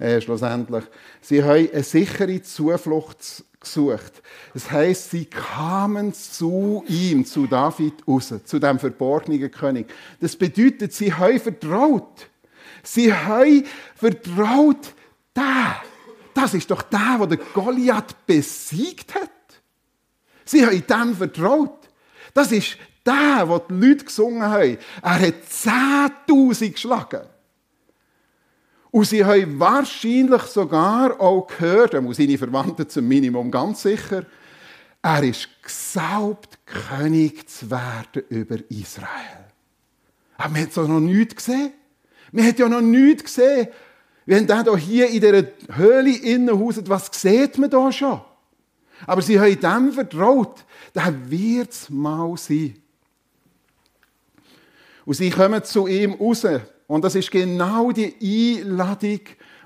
äh, 0.00 0.20
schlussendlich. 0.20 0.84
Sie 1.20 1.44
haben 1.44 1.68
eine 1.72 1.82
sichere 1.84 2.42
Zuflucht 2.42 3.44
gesucht. 3.60 4.20
Das 4.52 4.68
heißt, 4.68 5.12
sie 5.12 5.26
kamen 5.26 6.12
zu 6.12 6.84
ihm, 6.88 7.24
zu 7.24 7.46
David 7.46 7.94
raus, 8.08 8.34
zu 8.44 8.58
dem 8.58 8.80
verborgenen 8.80 9.48
König. 9.52 9.86
Das 10.20 10.34
bedeutet, 10.34 10.92
sie 10.92 11.14
haben 11.14 11.38
vertraut. 11.38 12.26
Sie 12.82 13.14
haben 13.14 13.64
vertraut, 13.94 14.92
da. 15.34 15.76
Das 16.34 16.52
ist 16.54 16.68
doch 16.68 16.82
der, 16.82 17.24
der 17.28 17.38
Goliath 17.54 18.26
besiegt 18.26 19.14
hat. 19.14 19.30
Sie 20.44 20.66
haben 20.66 20.84
dem 20.84 21.14
vertraut. 21.14 21.87
Das 22.34 22.52
ist 22.52 22.76
der, 23.04 23.46
den 23.46 23.80
die 23.80 23.86
Leute 23.86 24.04
gesungen 24.04 24.42
haben. 24.42 24.78
Er 25.02 25.20
hat 25.20 25.34
10.000 25.50 26.70
geschlagen. 26.72 27.22
Und 28.90 29.04
sie 29.04 29.24
haben 29.24 29.60
wahrscheinlich 29.60 30.42
sogar 30.42 31.20
auch 31.20 31.46
gehört, 31.46 32.00
muss 32.02 32.16
seine 32.16 32.38
Verwandten 32.38 32.88
zum 32.88 33.06
Minimum 33.06 33.50
ganz 33.50 33.82
sicher, 33.82 34.24
er 35.02 35.22
ist 35.22 35.48
gesalbt, 35.62 36.58
König 36.66 37.48
zu 37.48 37.70
werden 37.70 38.24
über 38.30 38.56
Israel. 38.70 39.46
Aber 40.36 40.48
man 40.50 40.62
hat 40.62 40.72
so 40.72 40.86
noch 40.86 41.00
nichts 41.00 41.36
gesehen. 41.36 41.72
Man 42.32 42.46
hat 42.46 42.58
ja 42.58 42.68
noch 42.68 42.80
nichts 42.80 43.24
gesehen. 43.24 43.68
Wenn 44.26 44.46
der 44.46 44.76
hier 44.76 45.08
in 45.08 45.20
dieser 45.20 45.44
Höhle 45.74 46.16
innen 46.16 46.58
hauset, 46.58 46.88
was 46.88 47.10
sieht 47.12 47.56
man 47.58 47.70
da 47.70 47.90
schon? 47.90 48.20
Aber 49.06 49.22
sie 49.22 49.38
haben 49.38 49.60
dem 49.60 49.92
vertraut, 49.92 50.64
dann 50.92 51.30
wird 51.30 51.70
es 51.70 51.90
mal 51.90 52.36
sein. 52.36 52.76
Und 55.04 55.14
sie 55.14 55.30
kommen 55.30 55.62
zu 55.64 55.86
ihm 55.86 56.14
raus. 56.14 56.46
Und 56.86 57.04
das 57.04 57.14
ist 57.14 57.30
genau 57.30 57.92
die 57.92 58.14
Einladung, 58.62 59.20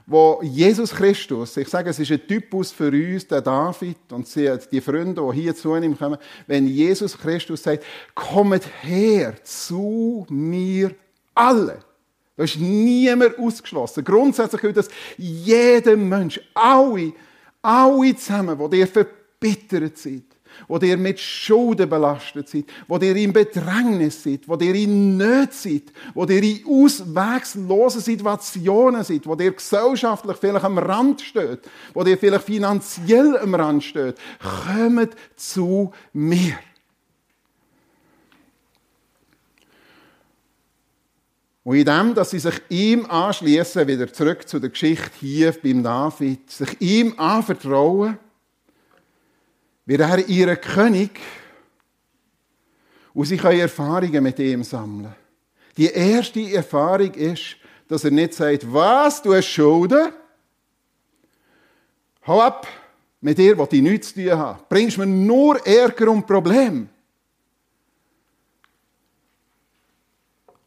wo 0.07 0.41
Jesus 0.43 0.91
Christus, 0.91 1.57
ich 1.57 1.69
sage, 1.69 1.91
es 1.91 1.99
ist 1.99 2.11
ein 2.11 2.27
Typus 2.27 2.73
für 2.73 2.91
uns, 2.91 3.27
der 3.27 3.41
David 3.41 3.97
und 4.11 4.29
die 4.35 4.81
Freunde, 4.81 5.23
die 5.33 5.41
hier 5.41 5.55
zu 5.55 5.75
ihm 5.77 5.97
kommen, 5.97 6.19
wenn 6.47 6.67
Jesus 6.67 7.17
Christus 7.17 7.63
sagt, 7.63 7.85
kommt 8.15 8.69
her 8.83 9.35
zu 9.45 10.27
mir 10.29 10.95
alle. 11.35 11.79
Da 12.37 12.45
ist 12.45 12.59
niemand 12.59 13.39
ausgeschlossen. 13.39 14.05
Grundsätzlich 14.05 14.61
gilt 14.61 14.77
das 14.77 14.89
jedem 15.17 16.09
Mensch, 16.09 16.41
alle, 16.55 17.13
alle 17.61 18.17
zusammen, 18.17 18.59
die 18.71 18.77
dir 18.77 19.07
verbittert 19.43 19.99
sind, 19.99 20.25
wo 20.69 20.79
ihr 20.79 20.97
mit 20.97 21.19
Schulden 21.19 21.89
belastet 21.89 22.49
seid, 22.49 22.65
wo 22.87 22.99
ihr 22.99 23.17
in 23.17 23.33
Bedrängnis 23.33 24.23
seid, 24.23 24.47
wo 24.47 24.57
ihr 24.57 24.75
in 24.75 25.17
Nöte 25.17 25.53
seid, 25.53 25.85
wo 26.15 26.25
ihr 26.25 26.43
in 26.43 26.65
auswegslosen 26.67 28.01
Situationen 28.01 29.03
seid, 29.03 29.27
wo 29.27 29.35
ihr 29.35 29.53
gesellschaftlich 29.53 30.37
vielleicht 30.37 30.65
am 30.65 30.79
Rand 30.79 31.21
steht, 31.21 31.61
wo 31.95 32.05
ihr 32.05 32.19
vielleicht 32.19 32.45
finanziell 32.45 33.39
am 33.39 33.55
Rand 33.55 33.83
steht, 33.83 34.17
kommt 34.41 35.15
zu 35.37 35.93
mir. 36.13 36.55
Und 41.65 41.77
in 41.77 41.85
dem, 41.85 42.15
dass 42.15 42.31
sie 42.31 42.41
sich 42.41 42.61
ihm 42.71 43.07
anschließen, 43.07 43.87
wieder 43.87 44.13
zurück 44.13 44.49
zu 44.49 44.59
der 44.59 44.71
Geschichte 44.71 45.13
hier 45.21 45.55
beim 45.63 45.85
David, 45.85 46.51
sich 46.51 46.81
ihm 46.81 47.15
anvertrauen, 47.17 48.19
wird 49.85 50.01
er 50.01 50.29
ihr 50.29 50.57
König 50.57 51.21
und 53.15 53.27
sie 53.27 53.37
können 53.37 53.61
Erfahrungen 53.61 54.23
mit 54.23 54.39
ihm 54.39 54.65
sammeln. 54.65 55.15
Die 55.77 55.87
erste 55.87 56.41
Erfahrung 56.53 57.13
ist, 57.15 57.57
dass 57.89 58.05
er 58.05 58.11
nicht 58.11 58.35
sagt, 58.35 58.73
was, 58.73 59.23
du 59.23 59.35
hast 59.35 59.49
Schulden? 59.49 60.13
Hau 62.27 62.41
ab, 62.41 62.67
mit 63.21 63.39
dir 63.39 63.57
will 63.57 63.69
ich 63.71 63.83
nichts 63.83 64.15
zu 64.15 64.23
tun 64.23 64.39
haben. 64.39 64.63
Bringst 64.69 64.99
mir 64.99 65.07
nur 65.07 65.65
Ärger 65.67 66.11
und 66.11 66.27
Probleme. 66.27 66.89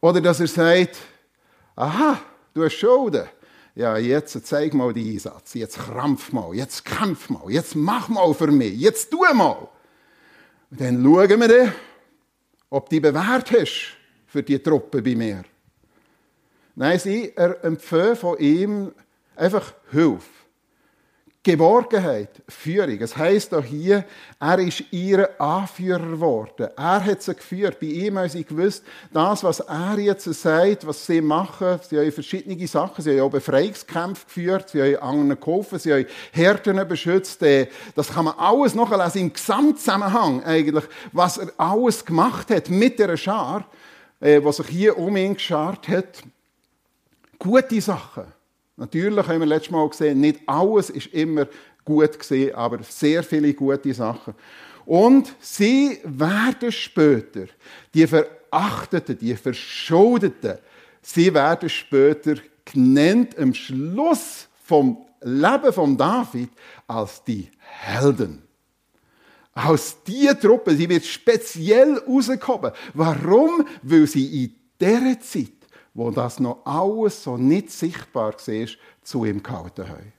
Oder 0.00 0.20
dass 0.20 0.40
er 0.40 0.46
sagt, 0.46 0.96
aha, 1.74 2.20
du 2.52 2.64
hast 2.64 2.74
Schulden 2.74 3.26
ja, 3.76 3.98
jetzt 3.98 4.46
zeig 4.46 4.72
mal 4.72 4.92
die 4.94 5.12
Einsatz, 5.12 5.52
jetzt 5.52 5.78
krampf 5.78 6.32
mal, 6.32 6.54
jetzt 6.54 6.84
kämpf 6.84 7.28
mal, 7.28 7.50
jetzt 7.50 7.76
mach 7.76 8.08
mal 8.08 8.32
für 8.32 8.50
mich, 8.50 8.74
jetzt 8.74 9.10
tu 9.10 9.18
mal. 9.34 9.68
Und 10.70 10.80
dann 10.80 11.04
schauen 11.04 11.40
wir 11.40 11.48
dann, 11.48 11.72
ob 12.70 12.88
die 12.88 13.00
bewährt 13.00 13.52
hast 13.52 13.98
für 14.26 14.42
die 14.42 14.58
Truppe 14.58 15.02
bei 15.02 15.14
mir. 15.14 15.44
Nein, 16.74 16.98
sie 16.98 17.36
empfehlen 17.36 18.16
von 18.16 18.38
ihm 18.38 18.92
einfach 19.36 19.74
Hilfe. 19.90 20.35
Geborgenheit, 21.46 22.42
Führung. 22.48 22.98
Es 23.00 23.16
heisst 23.16 23.54
auch 23.54 23.62
hier, 23.62 24.04
er 24.40 24.58
ist 24.58 24.82
ihr 24.90 25.40
Anführer 25.40 26.00
geworden. 26.04 26.70
Er 26.76 27.04
hat 27.04 27.22
sie 27.22 27.36
geführt. 27.36 27.78
Bei 27.78 27.86
ihm 27.86 28.18
haben 28.18 28.28
sie 28.28 28.42
gewusst, 28.42 28.82
das, 29.12 29.44
was 29.44 29.60
er 29.60 29.96
jetzt 29.96 30.24
sagt, 30.24 30.84
was 30.84 31.06
sie 31.06 31.20
machen, 31.20 31.78
sie 31.88 31.98
haben 31.98 32.10
verschiedene 32.10 32.66
Sachen. 32.66 33.00
Sie 33.00 33.12
haben 33.12 33.28
auch 33.28 33.30
Befreiungskämpfe 33.30 34.26
geführt, 34.26 34.70
sie 34.70 34.82
haben 34.82 34.96
anderen 34.96 35.40
geholfen, 35.40 35.78
sie 35.78 35.92
haben 35.92 36.06
Härten 36.32 36.88
beschützt. 36.88 37.40
Äh, 37.44 37.68
das 37.94 38.08
kann 38.08 38.24
man 38.24 38.34
alles 38.38 38.74
nachlesen 38.74 39.20
im 39.20 39.32
Gesamtzusammenhang 39.32 40.42
eigentlich, 40.42 40.84
was 41.12 41.38
er 41.38 41.52
alles 41.58 42.04
gemacht 42.04 42.50
hat 42.50 42.70
mit 42.70 42.98
der 42.98 43.16
Schar, 43.16 43.64
äh, 44.18 44.42
was 44.42 44.56
sich 44.56 44.66
hier 44.66 44.98
um 44.98 45.16
ihn 45.16 45.34
geschart 45.34 45.86
hat. 45.86 46.24
Gute 47.38 47.80
Sachen. 47.80 48.35
Natürlich 48.76 49.26
haben 49.26 49.40
wir 49.40 49.46
letztes 49.46 49.70
Mal 49.70 49.88
gesehen, 49.88 50.20
nicht 50.20 50.40
alles 50.46 50.90
ist 50.90 51.06
immer 51.08 51.46
gut 51.84 52.18
gesehen, 52.18 52.54
aber 52.54 52.82
sehr 52.82 53.22
viele 53.22 53.54
gute 53.54 53.94
Sachen. 53.94 54.34
Und 54.84 55.34
sie 55.40 55.98
werden 56.04 56.70
später, 56.70 57.46
die 57.94 58.06
Verachteten, 58.06 59.18
die 59.18 59.34
Verschuldeten, 59.34 60.58
sie 61.00 61.32
werden 61.32 61.68
später 61.68 62.34
genannt 62.64 63.38
am 63.38 63.54
Schluss 63.54 64.46
vom 64.62 65.06
Leben 65.22 65.72
von 65.72 65.96
David 65.96 66.50
als 66.86 67.24
die 67.24 67.48
Helden. 67.58 68.42
Aus 69.54 69.96
dieser 70.06 70.38
Truppe, 70.38 70.76
sie 70.76 70.88
wird 70.88 71.04
speziell 71.04 71.98
rausgekommen. 71.98 72.72
Warum? 72.92 73.66
Weil 73.82 74.06
sie 74.06 74.44
in 74.44 74.54
dieser 74.78 75.20
Zeit, 75.20 75.55
wo 75.96 76.10
das 76.10 76.38
noch 76.38 76.58
alles 76.66 77.22
so 77.22 77.38
nicht 77.38 77.70
sichtbar 77.70 78.34
war, 78.34 78.66
zu 79.02 79.24
ihm 79.24 79.42
gehalten 79.42 79.88
haben. 79.88 80.12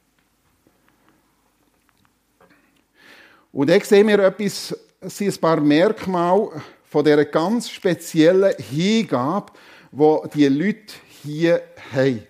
Und 3.52 3.70
dann 3.70 3.82
sehen 3.82 4.08
wir 4.08 4.20
etwas, 4.20 4.76
sind 5.02 5.36
ein 5.36 5.40
paar 5.40 5.62
Merkmale 5.62 6.64
von 6.84 7.06
dieser 7.06 7.26
ganz 7.26 7.70
speziellen 7.70 8.56
Hingabe, 8.58 9.54
die 9.92 10.30
die 10.34 10.48
Leute 10.48 10.94
hier 11.22 11.62
haben. 11.94 12.26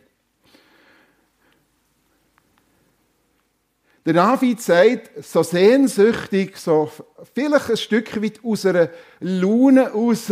Der 4.06 4.14
David 4.14 4.62
sagt 4.62 5.24
so 5.24 5.44
sehnsüchtig, 5.44 6.58
so 6.58 6.92
vielleicht 7.34 7.70
ein 7.70 7.78
Stück 7.78 8.22
weit 8.22 8.42
aus 8.44 8.66
einer 8.66 8.90
Laune 9.20 9.90
raus, 9.90 10.32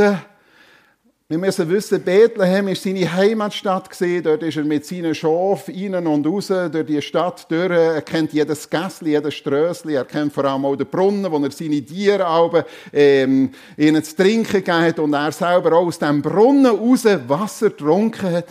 wir 1.28 1.40
müssen 1.40 1.68
wissen, 1.70 2.04
Bethlehem 2.04 2.68
ist 2.68 2.84
seine 2.84 3.12
Heimatstadt 3.12 3.90
gesehen. 3.90 4.22
Dort 4.22 4.44
ist 4.44 4.58
er 4.58 4.64
mit 4.64 4.86
seinen 4.86 5.16
Schafen 5.16 5.74
innen 5.74 6.06
und 6.06 6.28
raus 6.28 6.50
durch 6.50 6.86
die 6.86 7.02
Stadt 7.02 7.50
durch. 7.50 7.72
Er 7.72 8.04
kennt 8.04 8.32
jedes 8.32 8.70
Gässli, 8.70 9.10
jedes 9.10 9.34
Strössli. 9.34 9.96
Er 9.96 10.06
kennt 10.06 10.32
vor 10.32 10.46
allem 10.46 10.66
auch 10.66 10.76
den 10.76 10.86
Brunnen, 10.86 11.32
wo 11.32 11.44
er 11.44 11.50
seine 11.50 11.82
Tiere 11.82 12.28
auch, 12.28 12.54
ähm, 12.94 13.50
ihnen 13.76 14.04
zu 14.04 14.16
trinken 14.16 14.64
gibt 14.64 15.00
und 15.00 15.14
er 15.14 15.32
selber 15.32 15.74
auch 15.76 15.88
aus 15.88 15.98
dem 15.98 16.22
Brunnen 16.22 16.68
raus 16.68 17.06
Wasser 17.28 17.72
getrunken 17.72 18.32
hat. 18.32 18.46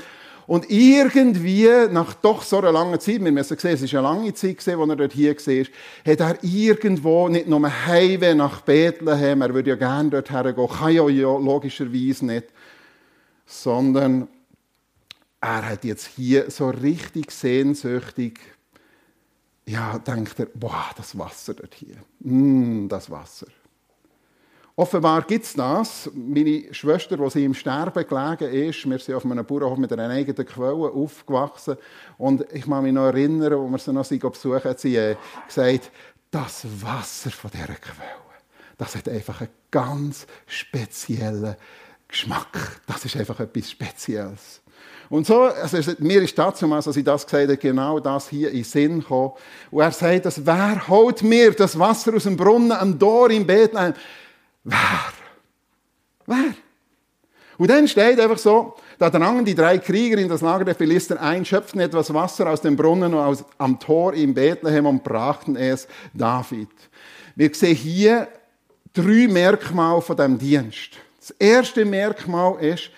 Und 0.48 0.68
irgendwie, 0.68 1.70
nach 1.92 2.12
doch 2.14 2.42
so 2.42 2.58
einer 2.58 2.72
langen 2.72 2.98
Zeit, 2.98 3.24
wir 3.24 3.32
müssen 3.32 3.56
sehen, 3.56 3.74
es 3.74 3.82
ist 3.82 3.94
eine 3.94 4.02
lange 4.02 4.34
Zeit 4.34 4.58
gewesen, 4.58 4.80
als 4.80 4.90
er 4.90 4.96
dort 4.96 5.12
hier 5.12 5.36
war, 5.36 6.12
hat 6.12 6.20
er 6.20 6.38
irgendwo 6.42 7.28
nicht 7.28 7.48
nur 7.48 7.86
Heimweh 7.86 8.34
nach 8.34 8.60
Bethlehem, 8.62 9.40
er 9.40 9.54
würde 9.54 9.70
ja 9.70 9.76
gerne 9.76 10.10
dort 10.10 10.30
hergehen, 10.30 10.68
kann 10.68 10.92
ja 10.92 11.02
logischerweise 11.02 12.26
nicht, 12.26 12.48
sondern 13.46 14.28
er 15.40 15.68
hat 15.70 15.84
jetzt 15.84 16.06
hier 16.06 16.50
so 16.50 16.70
richtig 16.70 17.30
sehnsüchtig, 17.30 18.40
ja, 19.66 19.98
denkt 19.98 20.38
er, 20.40 20.46
boah, 20.46 20.90
das 20.96 21.18
Wasser 21.18 21.54
dort 21.54 21.74
hier, 21.74 21.96
mm, 22.20 22.88
das 22.88 23.10
Wasser. 23.10 23.46
Offenbar 24.76 25.22
gibt 25.22 25.44
es 25.44 25.52
das. 25.52 26.10
Meine 26.14 26.74
Schwester, 26.74 27.30
sie 27.30 27.44
im 27.44 27.54
Sterben 27.54 28.06
gelegen 28.06 28.68
ist, 28.68 28.90
wir 28.90 28.98
sind 28.98 29.14
auf 29.14 29.24
einem 29.24 29.44
Bauernhof 29.46 29.78
mit 29.78 29.92
einer 29.92 30.10
eigenen 30.10 30.46
Quelle 30.46 30.90
aufgewachsen. 30.90 31.76
Und 32.18 32.44
ich 32.52 32.64
kann 32.64 32.82
mich 32.82 32.92
noch 32.92 33.06
erinnern, 33.06 33.56
wo 33.56 33.68
wir 33.68 33.78
sie 33.78 33.92
noch 33.92 34.08
besucht 34.08 34.64
haben, 34.64 34.76
sie 34.76 34.96
äh, 34.96 35.16
gesagt, 35.46 35.92
das 36.32 36.66
Wasser 36.82 37.30
von 37.30 37.52
dieser 37.52 37.66
Quelle, 37.66 38.16
das 38.76 38.96
hat 38.96 39.08
einfach 39.08 39.42
einen 39.42 39.50
ganz 39.70 40.26
speziellen 40.46 41.54
Geschmack. 42.14 42.80
Das 42.86 43.04
ist 43.04 43.16
einfach 43.16 43.40
etwas 43.40 43.72
Spezielles. 43.72 44.60
Und 45.10 45.26
so, 45.26 45.42
also 45.42 45.78
mir 45.98 46.22
ist 46.22 46.38
dazu 46.38 46.72
als 46.72 46.86
ich 46.96 47.02
das 47.02 47.26
gesagt 47.26 47.42
habe, 47.42 47.56
genau 47.56 47.98
das 47.98 48.28
hier 48.28 48.52
in 48.52 48.62
Sinn 48.62 49.00
gekommen. 49.00 49.32
Und 49.72 49.82
er 49.82 49.90
sagt, 49.90 50.24
dass, 50.24 50.46
wer 50.46 50.86
holt 50.86 51.24
mir 51.24 51.50
das 51.52 51.76
Wasser 51.76 52.14
aus 52.14 52.22
dem 52.22 52.36
Brunnen 52.36 52.70
am 52.70 52.98
Tor 52.98 53.30
in 53.30 53.44
Bethlehem? 53.44 53.94
Wer? 54.62 54.78
Wer? 56.26 56.54
Und 57.58 57.70
dann 57.70 57.88
steht 57.88 58.20
einfach 58.20 58.38
so, 58.38 58.76
da 58.98 59.10
drangen 59.10 59.44
die 59.44 59.54
drei 59.54 59.78
Krieger 59.78 60.18
in 60.18 60.28
das 60.28 60.40
Lager 60.40 60.64
der 60.64 60.76
Philister 60.76 61.20
ein, 61.20 61.44
schöpften 61.44 61.80
etwas 61.80 62.14
Wasser 62.14 62.48
aus 62.48 62.60
dem 62.60 62.76
Brunnen 62.76 63.12
aus, 63.14 63.44
am 63.58 63.78
Tor 63.80 64.14
in 64.14 64.34
Bethlehem 64.34 64.86
und 64.86 65.02
brachten 65.02 65.56
es 65.56 65.88
David. 66.12 66.70
Wir 67.34 67.52
sehen 67.54 67.74
hier 67.74 68.28
drei 68.92 69.26
Merkmale 69.28 70.00
von 70.00 70.16
dem 70.16 70.38
Dienst. 70.38 70.92
Das 71.26 71.30
erste 71.38 71.86
Merkmal 71.86 72.62
ist, 72.62 72.90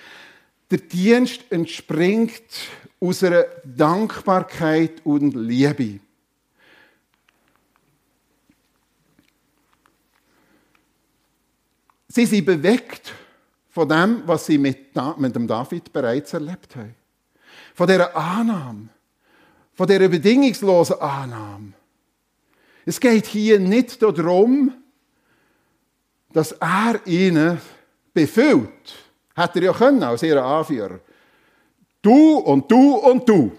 der 0.69 0.79
Dienst 0.79 1.43
entspringt 1.49 2.43
aus 2.99 3.23
einer 3.23 3.45
Dankbarkeit 3.63 4.95
und 5.05 5.33
Liebe. 5.37 6.01
Sie 12.09 12.27
sind 12.27 12.45
bewegt 12.45 13.15
von 13.69 13.89
dem, 13.89 14.23
was 14.27 14.47
sie 14.47 14.59
mit, 14.59 14.97
dem 14.97 15.47
David 15.47 15.93
bereits 15.93 16.33
erlebt 16.33 16.75
haben. 16.75 16.97
Von 17.77 17.87
dieser 17.87 18.17
Annahme. 18.17 18.89
Von 19.73 19.87
dieser 19.87 20.09
bedingungslosen 20.09 21.01
Annahme. 21.01 21.75
Es 22.85 22.99
geht 22.99 23.27
hier 23.27 23.61
nicht 23.61 24.03
darum, 24.03 24.75
dass 26.33 26.51
er 26.51 27.01
ihnen 27.07 27.61
befüllt, 28.17 28.95
hätte 29.37 29.59
er 29.59 29.65
ja 29.67 29.73
können 29.75 30.03
als 30.03 30.23
ihr 30.23 30.43
Anführer. 30.43 31.01
Du 32.01 32.39
und 32.39 32.71
du 32.71 32.95
und 32.95 33.29
du. 33.29 33.53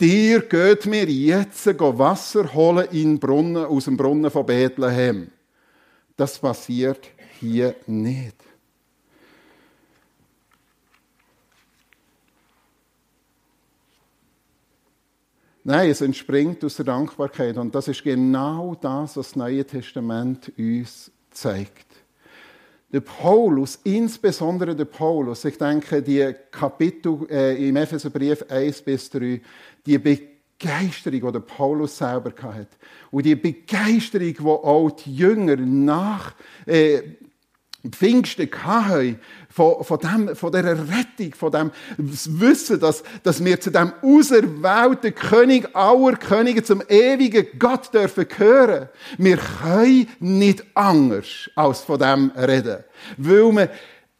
Dir 0.00 0.40
geht 0.40 0.86
mir 0.86 1.04
jetzt 1.04 1.66
Wasser 1.66 2.52
holen 2.54 2.88
in 2.90 3.20
Brunnen, 3.20 3.66
aus 3.66 3.84
dem 3.84 3.96
Brunnen 3.96 4.30
von 4.30 4.46
Bethlehem. 4.46 5.30
Das 6.16 6.38
passiert 6.38 7.10
hier 7.38 7.76
nicht. 7.86 8.36
Nein, 15.64 15.90
es 15.90 16.00
entspringt 16.00 16.64
aus 16.64 16.76
der 16.76 16.86
Dankbarkeit. 16.86 17.56
Und 17.58 17.74
das 17.74 17.86
ist 17.86 18.02
genau 18.02 18.74
das, 18.74 19.16
was 19.16 19.28
das 19.28 19.36
Neue 19.36 19.64
Testament 19.64 20.50
uns 20.56 21.12
zeigt. 21.30 21.91
Der 22.92 23.00
Paulus, 23.00 23.78
insbesondere 23.84 24.76
der 24.76 24.84
Paulus, 24.84 25.46
ich 25.46 25.56
denke, 25.56 26.02
die 26.02 26.34
Kapitel 26.50 27.26
äh, 27.30 27.68
im 27.68 27.76
Epheserbrief 27.76 28.44
1 28.50 28.82
bis 28.82 29.08
3, 29.08 29.40
die 29.86 29.98
Begeisterung, 29.98 31.20
die 31.20 31.32
der 31.32 31.40
Paulus 31.40 31.96
selber 31.96 32.32
hatte, 32.42 32.76
und 33.10 33.24
die 33.24 33.34
Begeisterung, 33.34 34.34
die 34.34 34.44
auch 34.44 34.90
die 34.90 35.16
Jünger 35.16 35.56
nach 35.56 36.34
äh, 36.66 37.00
Pfingsten 37.90 38.48
hatten, 38.64 39.18
von, 39.48 39.82
von, 39.84 39.98
dem, 39.98 40.36
von 40.36 40.52
dieser 40.52 40.78
Rettung, 40.78 41.34
von 41.36 41.50
dem 41.50 41.70
Wissen, 41.98 42.80
dass, 42.80 43.02
dass 43.22 43.44
wir 43.44 43.60
zu 43.60 43.70
dem 43.70 43.92
auserwählten 44.02 45.14
König 45.14 45.68
aller 45.74 46.16
Könige, 46.16 46.62
zum 46.62 46.82
ewigen 46.88 47.46
Gott 47.58 47.92
dürfen 47.92 48.28
gehören. 48.28 48.88
Wir 49.18 49.36
können 49.36 50.08
nicht 50.20 50.64
anders 50.74 51.50
als 51.56 51.80
von 51.80 51.98
dem 51.98 52.30
reden. 52.36 52.84
Weil 53.16 53.52
man 53.52 53.68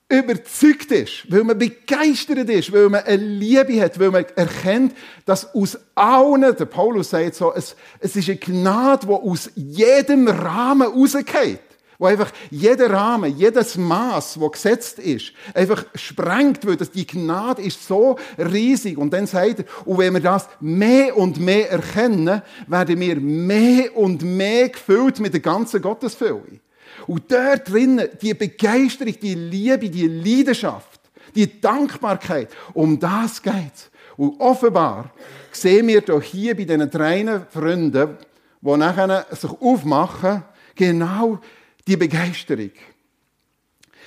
überzeugt 0.08 0.90
ist, 0.90 1.30
weil 1.30 1.44
man 1.44 1.56
begeistert 1.56 2.50
ist, 2.50 2.72
weil 2.72 2.90
man 2.90 3.04
eine 3.04 3.16
Liebe 3.16 3.80
hat, 3.80 3.98
weil 3.98 4.10
man 4.10 4.26
erkennt, 4.36 4.94
dass 5.24 5.54
aus 5.54 5.78
allen, 5.94 6.54
der 6.54 6.66
Paulus 6.66 7.10
sagt 7.10 7.36
so, 7.36 7.54
es, 7.54 7.76
es 8.00 8.16
ist 8.16 8.28
eine 8.28 8.38
Gnade, 8.38 9.06
die 9.06 9.12
aus 9.12 9.50
jedem 9.54 10.28
Rahmen 10.28 10.88
rausgeht 10.88 11.60
wo 11.98 12.06
einfach 12.06 12.32
jeder 12.50 12.90
Rahmen, 12.90 13.36
jedes 13.36 13.76
Maß, 13.76 14.40
wo 14.40 14.48
gesetzt 14.48 14.98
ist, 14.98 15.32
einfach 15.54 15.84
sprengt, 15.94 16.60
das, 16.80 16.90
die 16.90 17.06
Gnade 17.06 17.62
ist 17.62 17.86
so 17.86 18.16
riesig. 18.38 18.98
Und 18.98 19.12
dann 19.12 19.26
sagt 19.26 19.60
er, 19.60 19.64
und 19.86 19.98
wenn 19.98 20.14
wir 20.14 20.20
das 20.20 20.48
mehr 20.60 21.16
und 21.16 21.38
mehr 21.38 21.70
erkennen, 21.70 22.42
werden 22.66 23.00
wir 23.00 23.16
mehr 23.16 23.96
und 23.96 24.22
mehr 24.22 24.68
gefüllt 24.68 25.20
mit 25.20 25.32
der 25.32 25.40
ganzen 25.40 25.80
Gottesfülle. 25.80 26.60
Und 27.06 27.30
dort 27.30 27.70
drinnen, 27.70 28.08
die 28.20 28.34
Begeisterung, 28.34 29.14
die 29.20 29.34
Liebe, 29.34 29.88
die 29.88 30.06
Leidenschaft, 30.06 31.00
die 31.34 31.60
Dankbarkeit, 31.60 32.50
um 32.74 32.98
das 32.98 33.42
geht's. 33.42 33.90
Und 34.16 34.40
offenbar 34.40 35.10
sehen 35.50 35.88
wir 35.88 36.00
doch 36.02 36.22
hier 36.22 36.56
bei 36.56 36.64
diesen 36.64 36.90
drei 36.90 37.40
Freunden, 37.50 38.16
die 38.60 38.76
nachher 38.76 39.26
sich 39.30 39.50
aufmachen, 39.50 40.44
genau 40.74 41.38
die 41.86 41.96
Begeisterung. 41.96 42.70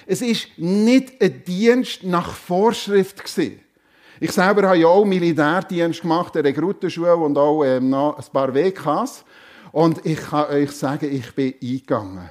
Es 0.08 0.22
ist 0.22 0.48
nicht 0.58 1.22
ein 1.22 1.44
Dienst 1.44 2.04
nach 2.04 2.34
Vorschrift 2.34 3.24
gewesen. 3.24 3.60
Ich 4.20 4.32
selber 4.32 4.68
habe 4.68 4.78
ja 4.78 4.88
auch 4.88 5.04
Militärdienst 5.04 6.02
gemacht, 6.02 6.36
eine 6.38 6.48
Rekrutenschule 6.48 7.16
und 7.16 7.38
auch 7.38 7.64
ähm, 7.64 7.90
noch 7.90 8.18
ein 8.18 8.32
paar 8.32 8.54
WKs. 8.54 9.26
Und 9.72 10.06
ich 10.06 10.20
kann 10.22 10.50
euch 10.50 10.72
sagen, 10.72 11.14
ich 11.14 11.34
bin 11.36 11.54
eingegangen. 11.62 12.30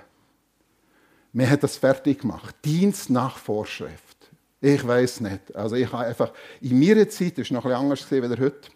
Mir 1.33 1.51
hat 1.51 1.63
das 1.63 1.77
fertig 1.77 2.21
gemacht. 2.21 2.55
Dienst 2.65 3.11
nach 3.11 3.37
Vorschrift. 3.37 4.31
Ich 4.61 4.87
weiß 4.87 5.21
nicht. 5.21 5.55
Also 5.55 5.77
ich 5.77 5.93
habe 5.93 6.07
einfach, 6.07 6.33
in 6.63 6.79
meiner 6.79 7.09
Zeit, 7.09 7.37
das 7.37 7.47
ist 7.47 7.51
noch 7.51 7.65
ein 7.65 7.71
bisschen 7.71 7.83
anders 7.83 8.09
gewesen, 8.09 8.31
als 8.31 8.41
heute, 8.41 8.69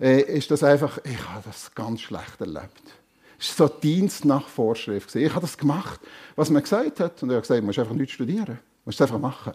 äh, 0.00 0.38
ist 0.38 0.50
das 0.50 0.62
einfach, 0.62 0.98
ich 1.04 1.28
habe 1.28 1.42
das 1.44 1.74
ganz 1.74 2.00
schlecht 2.00 2.40
erlebt. 2.40 2.97
Es 3.38 3.58
war 3.58 3.68
so 3.68 3.74
Dienst 3.74 4.24
nach 4.24 4.48
Vorschrift. 4.48 5.14
Ich 5.14 5.30
habe 5.30 5.42
das 5.42 5.56
gemacht, 5.56 6.00
was 6.34 6.50
man 6.50 6.62
gesagt 6.62 7.00
hat. 7.00 7.22
Und 7.22 7.30
ich 7.30 7.34
habe 7.34 7.42
gesagt, 7.42 7.60
du 7.60 7.66
musst 7.66 7.78
einfach 7.78 7.94
nicht 7.94 8.12
studieren. 8.12 8.46
Du 8.46 8.58
musst 8.84 9.00
es 9.00 9.02
einfach 9.02 9.20
machen. 9.20 9.54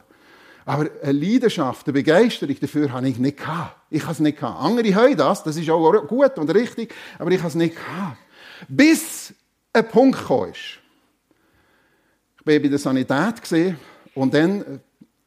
Aber 0.65 0.89
eine 1.01 1.11
Leidenschaft, 1.11 1.85
eine 1.87 1.93
Begeisterung 1.93 2.55
dafür 2.59 2.91
habe 2.91 3.09
ich 3.09 3.17
nicht 3.17 3.37
gehabt. 3.37 3.75
Ich 3.89 4.03
habe 4.03 4.13
es 4.13 4.19
nicht 4.19 4.39
gehabt. 4.39 4.61
Andere 4.61 4.95
haben 4.95 5.17
das, 5.17 5.43
das 5.43 5.57
ist 5.57 5.69
auch 5.69 6.07
gut 6.07 6.37
und 6.37 6.49
richtig, 6.51 6.93
aber 7.19 7.31
ich 7.31 7.39
habe 7.39 7.49
es 7.49 7.55
nicht 7.55 7.75
gehabt. 7.75 8.17
Bis 8.69 9.33
ein 9.73 9.87
Punkt 9.89 10.25
kam. 10.25 10.51
Ich 10.51 10.79
war 12.45 12.59
bei 12.59 12.59
der 12.59 12.79
Sanität 12.79 13.75
und 14.15 14.33
dann 14.33 14.79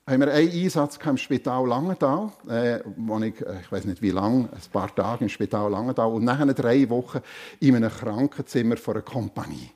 haben 0.09 0.21
wir 0.21 0.33
einen 0.33 0.53
Einsatz 0.53 0.99
im 1.05 1.16
Spital 1.16 1.66
Langenthal, 1.66 2.31
äh, 2.49 2.79
wo 2.97 3.19
ich, 3.19 3.40
äh, 3.40 3.61
ich 3.61 3.73
weiß 3.73 3.87
nicht 3.87 4.03
wie 4.03 4.11
lange, 4.11 4.45
ein 4.45 4.71
paar 4.73 4.95
Tage 4.95 5.25
im 5.25 5.29
Spital 5.29 5.71
Langenthal 5.71 6.12
und 6.12 6.25
nachher 6.25 6.47
drei 6.55 6.88
Wochen 6.90 7.19
in 7.59 7.75
einem 7.75 7.90
Krankenzimmer 7.90 8.77
von 8.77 8.95
einer 8.95 9.03
Kompanie. 9.03 9.71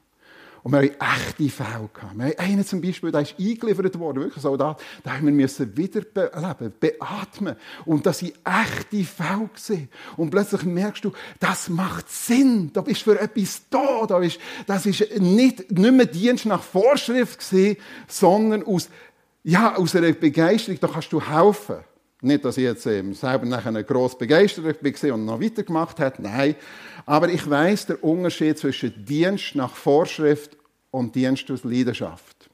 Und 0.63 0.73
wir 0.73 0.81
haben 0.81 0.91
echte 0.91 1.49
Fälle 1.49 1.89
gehabt. 1.93 2.17
Wir 2.17 2.27
haben 2.27 2.39
einen 2.39 2.67
zum 2.67 2.83
Beispiel, 2.83 3.11
der 3.11 3.23
ist 3.23 3.35
eingeliefert 3.39 3.99
worden, 3.99 4.23
wirklich 4.23 4.43
so, 4.43 4.57
da, 4.59 4.77
da 5.03 5.13
haben 5.15 5.25
wir 5.25 5.33
müssen 5.33 5.75
wiederbeleben, 5.75 6.75
beatmen. 6.79 7.57
Und 7.87 8.05
das 8.05 8.19
sind 8.19 8.35
echte 8.45 9.05
Fälle 9.05 9.49
gewesen. 9.49 9.89
Und 10.19 10.31
plötzlich 10.31 10.63
merkst 10.65 11.05
du, 11.05 11.13
das 11.41 11.71
macht 11.71 12.11
Sinn. 12.11 12.71
Da 12.75 12.83
bist 12.83 13.07
du 13.07 13.13
für 13.13 13.21
etwas 13.21 13.63
da. 13.71 14.07
das 14.67 14.87
ist 14.87 15.19
nicht, 15.19 15.71
nicht 15.71 15.93
mehr 15.93 16.07
Dienst 16.07 16.45
nach 16.45 16.63
Vorschrift 16.63 17.41
gewesen, 17.41 17.77
sondern 18.07 18.63
aus 18.63 18.91
ja, 19.43 19.77
aus 19.77 19.97
einer 19.97 20.13
Begeisterung, 20.13 20.79
da 20.81 20.89
kannst 20.89 21.13
du 21.13 21.21
helfen. 21.21 21.77
Nicht, 22.23 22.45
dass 22.45 22.59
ich 22.59 22.65
jetzt 22.65 22.85
ähm, 22.87 23.15
selber 23.15 23.47
nachher 23.47 23.83
gross 23.83 24.17
begeistert 24.17 24.65
war 24.65 25.15
und 25.15 25.25
noch 25.25 25.41
weitergemacht 25.41 25.99
habe, 26.01 26.23
nein. 26.23 26.55
Aber 27.07 27.31
ich 27.31 27.49
weiß 27.49 27.87
der 27.87 28.05
Unterschied 28.05 28.59
zwischen 28.59 29.05
Dienst 29.05 29.55
nach 29.55 29.75
Vorschrift 29.75 30.57
und 30.91 31.15
Dienst 31.15 31.51
aus 31.51 31.65
Leidenschaft. 31.65 32.51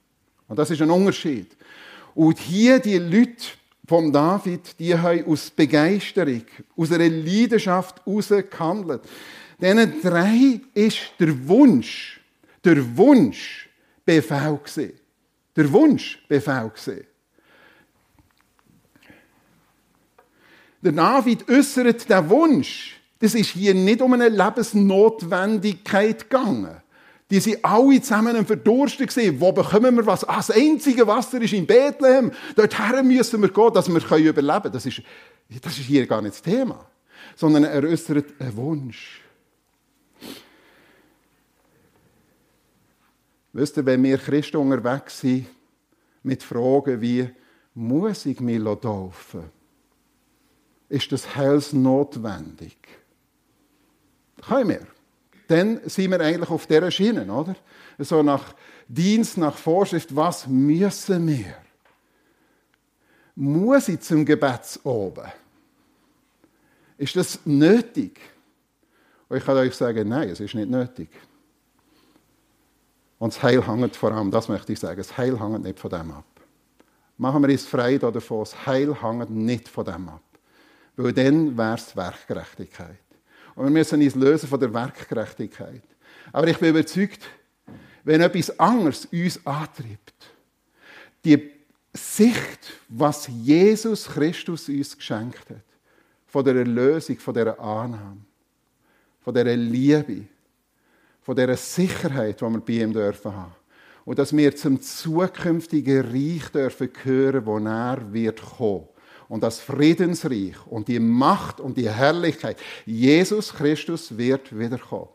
Und 0.46 0.56
das 0.56 0.70
ist 0.70 0.80
ein 0.80 0.90
Unterschied. 0.90 1.56
Und 2.14 2.38
hier 2.38 2.78
die 2.78 2.98
Leute 2.98 3.44
von 3.88 4.12
David, 4.12 4.78
die 4.78 4.96
haben 4.96 5.26
aus 5.26 5.50
Begeisterung, 5.50 6.42
aus 6.76 6.92
einer 6.92 7.08
Leidenschaft 7.08 8.06
herausgehandelt. 8.06 9.02
Diesen 9.60 10.00
drei 10.00 10.60
ist 10.74 10.98
der 11.18 11.48
Wunsch, 11.48 12.20
der 12.64 12.96
Wunsch 12.96 13.68
Befehl 14.04 14.60
gewesen 14.62 14.92
der 15.56 15.72
Wunschbefehl 15.72 16.70
gesehen. 16.74 17.06
Der 20.82 20.92
David 20.92 21.50
äußert 21.50 22.08
den 22.08 22.30
Wunsch. 22.30 23.00
Das 23.18 23.34
ist 23.34 23.50
hier 23.50 23.74
nicht 23.74 24.00
um 24.02 24.12
eine 24.12 24.28
Lebensnotwendigkeit 24.28 26.28
gegangen. 26.28 26.82
Die 27.30 27.40
sind 27.40 27.64
alle 27.64 28.00
zusammen 28.00 28.36
im 28.36 28.46
Verdursten 28.46 29.06
gesehen. 29.06 29.40
Wo 29.40 29.50
bekommen 29.50 29.96
wir 29.96 30.06
was? 30.06 30.22
Ah, 30.24 30.36
das 30.36 30.52
einzige 30.52 31.04
Wasser 31.06 31.40
ist 31.40 31.54
in 31.54 31.66
Bethlehem. 31.66 32.30
Dorthin 32.54 33.08
müssen 33.08 33.42
wir 33.42 33.48
gehen, 33.48 33.72
dass 33.72 33.88
wir 33.88 33.96
überleben 33.96 34.46
können. 34.46 34.72
Das 34.72 34.86
ist, 34.86 35.02
das 35.60 35.78
ist 35.78 35.86
hier 35.86 36.06
gar 36.06 36.22
nicht 36.22 36.34
das 36.34 36.42
Thema. 36.42 36.86
Sondern 37.34 37.64
er 37.64 37.82
äußert 37.82 38.26
einen 38.38 38.56
Wunsch. 38.56 39.22
Wisst 43.56 43.78
ihr, 43.78 43.86
wenn 43.86 44.02
wir 44.02 44.18
Christen 44.18 44.58
unterwegs 44.58 45.20
sind, 45.20 45.46
mit 46.22 46.42
Fragen 46.42 47.00
wie, 47.00 47.26
muss 47.72 48.26
ich 48.26 48.38
mich 48.38 48.62
taufen? 48.62 49.44
Ist 50.90 51.10
das 51.10 51.34
Heils 51.34 51.72
notwendig? 51.72 52.76
Können 54.46 54.68
wir. 54.68 54.86
Dann 55.48 55.80
sind 55.88 56.10
wir 56.10 56.20
eigentlich 56.20 56.50
auf 56.50 56.66
dieser 56.66 56.90
Schiene, 56.90 57.32
oder? 57.32 57.56
So 57.98 58.22
nach 58.22 58.54
Dienst, 58.88 59.38
nach 59.38 59.56
Vorschrift, 59.56 60.14
was 60.14 60.46
müssen 60.46 61.26
wir? 61.26 61.54
Muss 63.36 63.88
ich 63.88 64.00
zum 64.00 64.26
Gebet 64.26 64.80
oben? 64.82 65.32
Ist 66.98 67.16
das 67.16 67.40
nötig? 67.46 68.20
Und 69.30 69.38
ich 69.38 69.44
kann 69.46 69.56
euch 69.56 69.74
sagen, 69.74 70.10
nein, 70.10 70.28
es 70.28 70.40
ist 70.40 70.54
nicht 70.54 70.68
nötig. 70.68 71.08
Und 73.18 73.34
das 73.34 73.42
Heil 73.42 73.66
hängt 73.66 73.96
vor 73.96 74.12
allem, 74.12 74.30
das 74.30 74.48
möchte 74.48 74.72
ich 74.72 74.78
sagen, 74.78 74.98
das 74.98 75.16
Heil 75.16 75.40
hängt 75.40 75.62
nicht 75.62 75.78
von 75.78 75.90
dem 75.90 76.10
ab. 76.10 76.24
Machen 77.18 77.42
wir 77.42 77.50
uns 77.50 77.64
frei 77.64 77.96
davon, 77.96 78.40
das 78.40 78.66
Heil 78.66 78.94
hängt 79.02 79.30
nicht 79.30 79.68
von 79.68 79.84
dem 79.84 80.08
ab. 80.08 80.22
Weil 80.96 81.12
dann 81.12 81.56
wäre 81.56 81.74
es 81.74 81.96
Werkgerechtigkeit. 81.96 82.98
Und 83.54 83.64
wir 83.64 83.70
müssen 83.70 84.02
uns 84.02 84.14
lösen 84.14 84.48
von 84.48 84.60
der 84.60 84.72
Werkgerechtigkeit. 84.72 85.82
Aber 86.32 86.46
ich 86.46 86.58
bin 86.58 86.70
überzeugt, 86.70 87.22
wenn 88.04 88.20
etwas 88.20 88.58
anderes 88.58 89.06
uns 89.06 89.44
antreibt, 89.46 90.14
die 91.24 91.50
Sicht, 91.92 92.72
was 92.88 93.26
Jesus 93.26 94.06
Christus 94.06 94.68
uns 94.68 94.96
geschenkt 94.96 95.48
hat, 95.50 95.64
von 96.26 96.44
der 96.44 96.56
Erlösung, 96.56 97.18
von 97.18 97.34
der 97.34 97.58
Annahme, 97.58 98.18
von 99.20 99.34
der 99.34 99.56
Liebe, 99.56 100.26
von 101.26 101.34
dieser 101.34 101.56
Sicherheit, 101.56 102.40
die 102.40 102.44
wir 102.44 102.60
bei 102.60 102.72
ihm 102.74 102.92
dürfen 102.92 103.34
haben. 103.34 103.52
Und 104.04 104.16
dass 104.16 104.34
wir 104.34 104.54
zum 104.54 104.80
zukünftigen 104.80 106.02
Reich 106.02 106.48
dürfen 106.52 106.92
gehören, 106.92 107.44
wo 107.44 107.58
er 107.58 108.12
wird 108.12 108.40
kommen. 108.40 108.86
Und 109.28 109.42
das 109.42 109.58
Friedensreich 109.58 110.54
und 110.68 110.86
die 110.86 111.00
Macht 111.00 111.58
und 111.58 111.76
die 111.76 111.90
Herrlichkeit, 111.90 112.58
Jesus 112.84 113.52
Christus 113.52 114.16
wird 114.16 114.56
wiederkommen. 114.56 115.08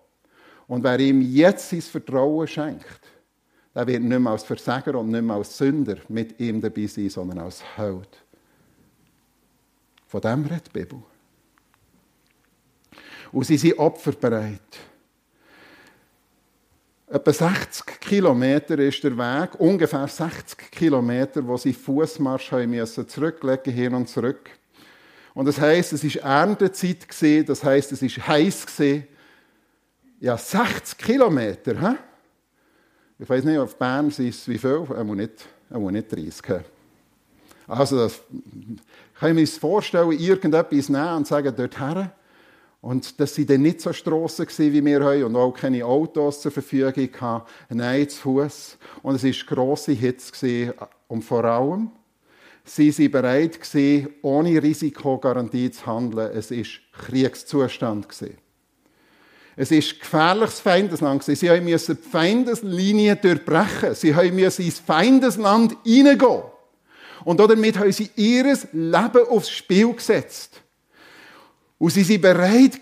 Und 0.67 0.84
wer 0.84 1.00
ihm 1.00 1.21
jetzt 1.21 1.69
sein 1.69 1.82
Vertrauen 1.82 2.45
schenkt, 2.45 3.00
der 3.74 3.88
wird 3.88 4.04
nicht 4.04 4.19
mehr 4.19 4.34
als 4.34 4.43
Versager 4.43 5.00
und 5.00 5.12
nicht 5.12 5.24
mehr 5.24 5.38
als 5.38 5.58
Sünder 5.58 5.95
mit 6.10 6.38
ihm 6.41 6.60
dabei 6.60 6.88
sein, 6.88 7.10
sondern 7.10 7.39
als 7.39 7.63
Held. 7.78 8.21
Von 10.08 10.19
dem 10.19 10.43
redet 10.43 10.67
die 10.67 10.78
Bibel. 10.78 11.02
Und 13.32 13.45
sie 13.45 13.58
sind 13.58 13.80
opferbereit. 13.80 14.90
Etwa 17.13 17.34
60 17.34 18.00
Kilometer 18.00 18.80
ist 18.80 19.04
der 19.04 19.17
Weg, 19.17 19.60
ungefähr 19.60 20.08
60 20.08 20.71
Kilometer, 20.71 21.45
wo 21.45 21.58
sie 21.58 21.74
Fußmarsch 21.74 22.54
haben 22.54 22.69
müssen, 22.69 23.06
zurücklegen, 23.06 23.74
hin 23.74 23.93
und 23.93 24.08
zurück. 24.08 24.50
Und 25.34 25.45
das 25.45 25.60
heißt, 25.60 25.91
es 25.91 26.06
ist 26.06 26.15
Erntezeit 26.15 27.06
gesehen, 27.06 27.45
das 27.45 27.65
heißt, 27.65 27.91
es 27.91 28.02
ist 28.02 28.26
heiß 28.26 28.65
gesehen. 28.65 29.08
Ja, 30.21 30.38
60 30.38 30.97
Kilometer, 30.97 31.82
hä? 31.82 31.95
Ich 33.19 33.30
weiß 33.30 33.43
nicht, 33.43 33.58
auf 33.58 33.78
Bern 33.78 34.10
sind 34.10 34.30
es 34.30 34.47
wie 34.47 34.58
viel? 34.58 34.88
Er 34.95 35.04
muss 35.04 35.17
nicht, 35.17 35.45
er 35.69 35.80
muss 35.80 35.91
nicht 35.91 36.10
30. 36.10 36.63
Also, 37.67 37.97
das, 37.97 38.21
kann 39.19 39.38
ich 39.38 39.54
mir 39.54 39.60
vorstellen, 39.60 40.13
irgendetwas 40.13 40.88
nehmen 40.88 41.17
und 41.17 41.28
sagen, 41.28 41.54
dort 41.58 41.78
her. 41.78 42.15
Und 42.82 43.20
das 43.20 43.38
waren 43.38 43.46
dann 43.46 43.62
nicht 43.62 43.80
so 43.80 43.94
Strassen 43.94 44.48
wie 44.58 44.84
wir 44.84 45.04
haben 45.04 45.24
und 45.24 45.36
auch 45.36 45.52
keine 45.52 45.86
Autos 45.86 46.41
zur 46.41 46.52
Verfügung 46.52 47.10
hatten. 47.22 47.46
Nein, 47.70 48.10
zu 48.10 48.22
Fuß. 48.22 48.78
Und 49.04 49.15
es 49.15 49.24
war 49.24 49.56
grosse 49.56 49.91
Hitze. 49.91 50.74
Und 51.08 51.24
vor 51.24 51.46
allem, 51.46 51.91
sie 52.65 52.91
waren 52.98 53.12
bereit, 53.12 53.60
ohne 54.24 54.63
Risikogarantie 54.63 55.70
zu 55.70 55.86
handeln. 55.86 56.32
Es 56.34 56.50
war 56.50 56.63
Kriegszustand. 57.06 58.08
Es 59.56 59.72
war 59.72 59.78
gefährliches 59.78 60.60
Feindesland. 60.60 61.24
Sie 61.24 61.62
mussten 61.62 61.98
die 62.02 62.10
Feindeslinie 62.10 63.15
durchbrechen. 63.15 63.94
Sie 63.94 64.12
mussten 64.12 64.63
ins 64.63 64.80
Feindesland 64.80 65.78
hineingehen. 65.84 66.41
Und 67.26 67.39
damit 67.39 67.78
haben 67.78 67.91
sie 67.91 68.10
ihr 68.15 68.58
Leben 68.72 69.28
aufs 69.30 69.52
Spiel 69.52 69.94
gesetzt. 69.94 70.63
Und 71.82 71.89
sie 71.89 72.04
sind 72.04 72.22
bereit 72.22 72.80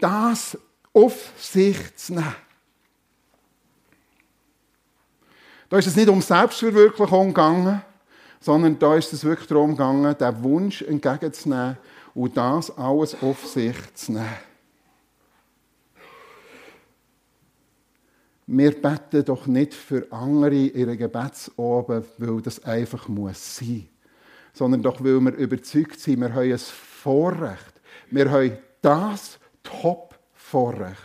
das 0.00 0.56
auf 0.92 1.32
sich 1.36 1.96
zu 1.96 2.14
nehmen. 2.14 2.36
Da 5.68 5.78
ist 5.78 5.88
es 5.88 5.96
nicht 5.96 6.08
um 6.08 6.22
Selbstverwirklichung 6.22 7.34
gegangen, 7.34 7.82
sondern 8.38 8.78
da 8.78 8.94
ist 8.94 9.12
es 9.12 9.24
wirklich 9.24 9.48
darum 9.48 9.72
gegangen, 9.72 10.16
den 10.16 10.42
Wunsch 10.44 10.80
entgegenzunehmen 10.82 11.76
und 12.14 12.36
das 12.36 12.70
alles 12.78 13.20
auf 13.20 13.48
sich 13.48 13.74
zu 13.94 14.12
nehmen. 14.12 14.28
Wir 18.46 18.80
beten 18.80 19.24
doch 19.24 19.48
nicht 19.48 19.74
für 19.74 20.06
andere 20.12 20.54
ihre 20.54 20.96
Gebetsoben, 20.96 22.04
weil 22.18 22.42
das 22.42 22.62
einfach 22.62 23.08
muss 23.08 23.56
sein, 23.56 23.88
sondern 24.52 24.82
doch 24.82 25.02
weil 25.02 25.18
wir 25.18 25.34
überzeugt 25.34 25.98
sind, 25.98 26.20
wir 26.20 26.32
haben 26.32 26.52
ein 26.52 26.58
Vorrecht, 26.58 27.79
wir 28.10 28.30
haben 28.30 28.58
das 28.82 29.38
Top-Vorrecht, 29.62 30.96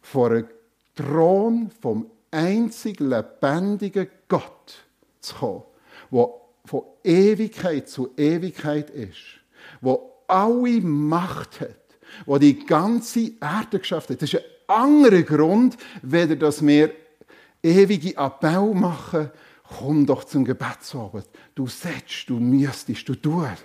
vor 0.00 0.30
einem 0.30 0.48
Thron 0.94 1.70
vom 1.80 2.10
einzig 2.30 3.00
lebendigen 3.00 4.08
Gott 4.28 4.84
zu 5.20 5.34
kommen, 5.34 5.62
der 6.10 6.28
von 6.64 6.82
Ewigkeit 7.02 7.88
zu 7.88 8.10
Ewigkeit 8.16 8.90
ist, 8.90 9.40
wo 9.80 10.12
alle 10.26 10.80
Macht 10.80 11.60
hat, 11.60 11.76
wo 12.26 12.36
die 12.38 12.64
ganze 12.64 13.32
Erde 13.40 13.78
geschafft 13.78 14.10
hat. 14.10 14.20
Das 14.20 14.32
ist 14.32 14.40
ein 14.40 14.44
anderer 14.66 15.22
Grund, 15.22 15.76
weder 16.02 16.36
dass 16.36 16.64
wir 16.66 16.92
ewige 17.62 18.16
Appell 18.16 18.74
machen, 18.74 19.30
komm 19.78 20.06
doch 20.06 20.24
zum 20.24 20.44
Gebetsabend. 20.44 21.26
Du 21.54 21.66
setzt, 21.66 22.28
du 22.28 22.38
müsstest, 22.38 23.08
du 23.08 23.14
tust. 23.14 23.64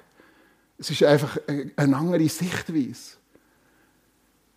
Es 0.78 0.90
ist 0.90 1.04
einfach 1.04 1.38
eine 1.76 1.96
andere 1.96 2.28
Sichtweise. 2.28 3.18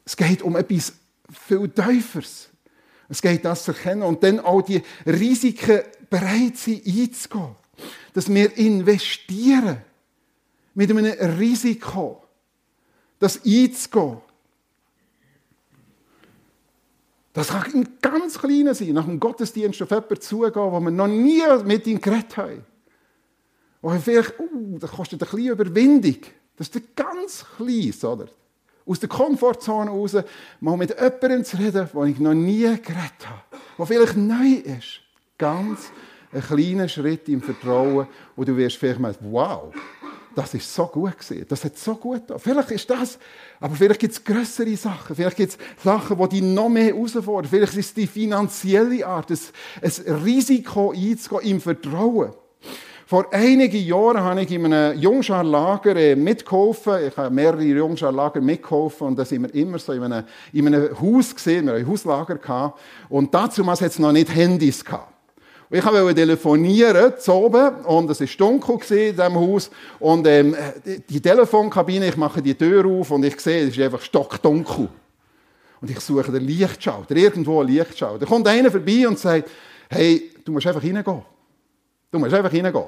Es 0.04 0.16
geht 0.16 0.42
um 0.42 0.56
etwas 0.56 0.92
viel 1.30 1.68
Tieferes. 1.68 2.48
Es 3.08 3.22
geht 3.22 3.44
das 3.44 3.64
zu 3.64 3.72
erkennen 3.72 4.02
und 4.02 4.22
dann 4.22 4.40
auch 4.40 4.62
die 4.62 4.82
Risiken 5.04 5.82
bereit 6.10 6.56
sein 6.56 6.80
einzugehen. 6.84 7.54
Dass 8.12 8.32
wir 8.32 8.56
investieren 8.56 9.78
mit 10.74 10.90
einem 10.90 11.06
Risiko, 11.38 12.22
das 13.18 13.44
einzugehen. 13.44 14.18
Das 17.32 17.48
kann 17.48 17.74
ein 17.74 17.88
ganz 18.00 18.38
kleiner 18.38 18.74
sein, 18.74 18.94
nach 18.94 19.04
dem 19.04 19.20
Gottesdienst 19.20 19.82
auf 19.82 19.90
jemanden 19.90 20.20
zugehen, 20.20 20.54
wo 20.54 20.80
wir 20.80 20.90
noch 20.90 21.06
nie 21.06 21.42
mit 21.64 21.86
ihm 21.86 22.00
geredet 22.00 22.36
haben. 22.36 22.64
Wo 23.86 23.92
wir 23.92 24.00
vielleicht, 24.00 24.40
uh, 24.40 24.78
das 24.80 24.90
kostet 24.90 25.22
eine 25.22 25.30
kleine 25.30 25.50
Überwindung. 25.50 26.16
Das 26.56 26.66
ist 26.66 26.96
ganz 26.96 27.46
klein, 27.56 27.94
oder? 28.02 28.26
Aus 28.84 28.98
der 28.98 29.08
Komfortzone 29.08 29.88
raus, 29.88 30.16
mal 30.58 30.76
mit 30.76 30.90
jemandem 30.90 31.44
zu 31.44 31.56
reden, 31.56 31.88
den 31.94 32.06
ich 32.08 32.18
noch 32.18 32.34
nie 32.34 32.62
geredet 32.62 33.22
habe. 33.24 33.62
Der 33.78 33.86
vielleicht 33.86 34.16
neu 34.16 34.54
ist. 34.64 35.02
Ganz 35.38 35.92
ein 36.32 36.42
kleiner 36.42 36.88
Schritt 36.88 37.28
im 37.28 37.40
Vertrauen. 37.40 38.08
Und 38.34 38.48
du 38.48 38.56
wirst 38.56 38.76
vielleicht 38.76 38.98
mal, 38.98 39.14
wow, 39.20 39.72
das 40.34 40.52
ist 40.54 40.74
so 40.74 40.86
gut 40.86 41.16
gewesen. 41.16 41.46
Das 41.48 41.64
hat 41.64 41.78
so 41.78 41.94
gut 41.94 42.22
getan. 42.26 42.40
Vielleicht 42.40 42.72
ist 42.72 42.90
das, 42.90 43.20
aber 43.60 43.76
vielleicht 43.76 44.00
gibt 44.00 44.14
es 44.14 44.24
größere 44.24 44.76
Sachen. 44.76 45.14
Vielleicht 45.14 45.36
gibt 45.36 45.52
es 45.52 45.58
Sachen, 45.84 46.18
die 46.18 46.28
dich 46.28 46.42
noch 46.42 46.68
mehr 46.68 46.92
herausfordern. 46.92 47.48
Vielleicht 47.48 47.76
ist 47.76 47.86
es 47.86 47.94
die 47.94 48.08
finanzielle 48.08 49.06
Art, 49.06 49.30
ein, 49.30 49.38
ein 49.80 50.14
Risiko 50.24 50.90
einzugehen 50.90 51.52
im 51.52 51.60
Vertrauen. 51.60 52.32
Vor 53.08 53.32
einigen 53.32 53.86
Jahren 53.86 54.20
habe 54.20 54.42
ich 54.42 54.50
in 54.50 54.64
einem 54.64 54.98
Jungscharlager 54.98 55.94
äh, 55.94 56.16
mitgeholfen. 56.16 57.06
Ich 57.06 57.16
habe 57.16 57.32
mehrere 57.32 57.62
Jungscharlager 57.62 58.40
mitgeholfen 58.40 59.06
und 59.06 59.16
da 59.16 59.24
sind 59.24 59.42
wir 59.42 59.54
immer 59.54 59.78
so 59.78 59.92
in 59.92 60.02
einem, 60.02 60.24
in 60.52 60.66
einem 60.66 61.00
Haus 61.00 61.32
gesehen. 61.32 61.66
Wir 61.66 61.74
haben 61.74 61.82
ein 61.82 61.88
Hauslager 61.88 62.34
gehabt. 62.34 62.80
Und 63.08 63.32
dazu 63.32 63.64
hat 63.64 63.80
es 63.80 64.00
noch 64.00 64.10
nicht 64.10 64.34
Handys 64.34 64.84
gehabt. 64.84 65.12
Und 65.70 65.78
ich 65.78 65.84
wollte 65.84 66.16
telefonieren, 66.16 67.12
zu 67.16 67.32
oben, 67.32 67.76
und 67.84 68.10
es 68.10 68.20
war 68.20 68.26
dunkel 68.38 68.98
in 68.98 69.14
diesem 69.14 69.34
Haus. 69.36 69.70
Und 70.00 70.26
ähm, 70.26 70.56
die 71.08 71.20
Telefonkabine, 71.20 72.08
ich 72.08 72.16
mache 72.16 72.42
die 72.42 72.56
Tür 72.56 72.84
auf 72.86 73.12
und 73.12 73.24
ich 73.24 73.38
sehe, 73.38 73.68
es 73.68 73.76
ist 73.76 73.80
einfach 73.84 74.02
stockdunkel. 74.02 74.88
Und 75.80 75.90
ich 75.92 76.00
suche 76.00 76.32
den 76.32 76.44
Lichtschalter, 76.44 77.14
irgendwo 77.14 77.60
einen 77.60 77.68
Lichtschalter. 77.68 78.18
Da 78.18 78.26
kommt 78.26 78.48
einer 78.48 78.72
vorbei 78.72 79.06
und 79.06 79.16
sagt, 79.16 79.48
hey, 79.88 80.32
du 80.44 80.50
musst 80.50 80.66
einfach 80.66 80.82
reingehen. 80.82 81.35
Du 82.16 82.20
musst 82.20 82.32
einfach 82.32 82.50
reingehen. 82.50 82.84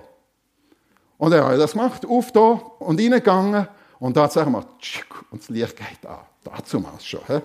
Und 1.19 1.33
er 1.33 1.47
hat 1.47 1.59
das 1.59 1.73
gemacht, 1.73 2.07
auf 2.07 2.33
da 2.33 2.41
und 2.79 2.99
reingegangen. 2.99 3.69
Und 3.99 4.17
da 4.17 4.27
sagen 4.27 4.53
wir, 4.53 4.65
und 5.31 5.43
das 5.43 5.51
Licht 5.51 5.77
geht 5.77 6.07
an. 6.07 6.21
Dazu 6.43 6.81
mal 6.81 6.99
schon. 6.99 7.21
He? 7.27 7.41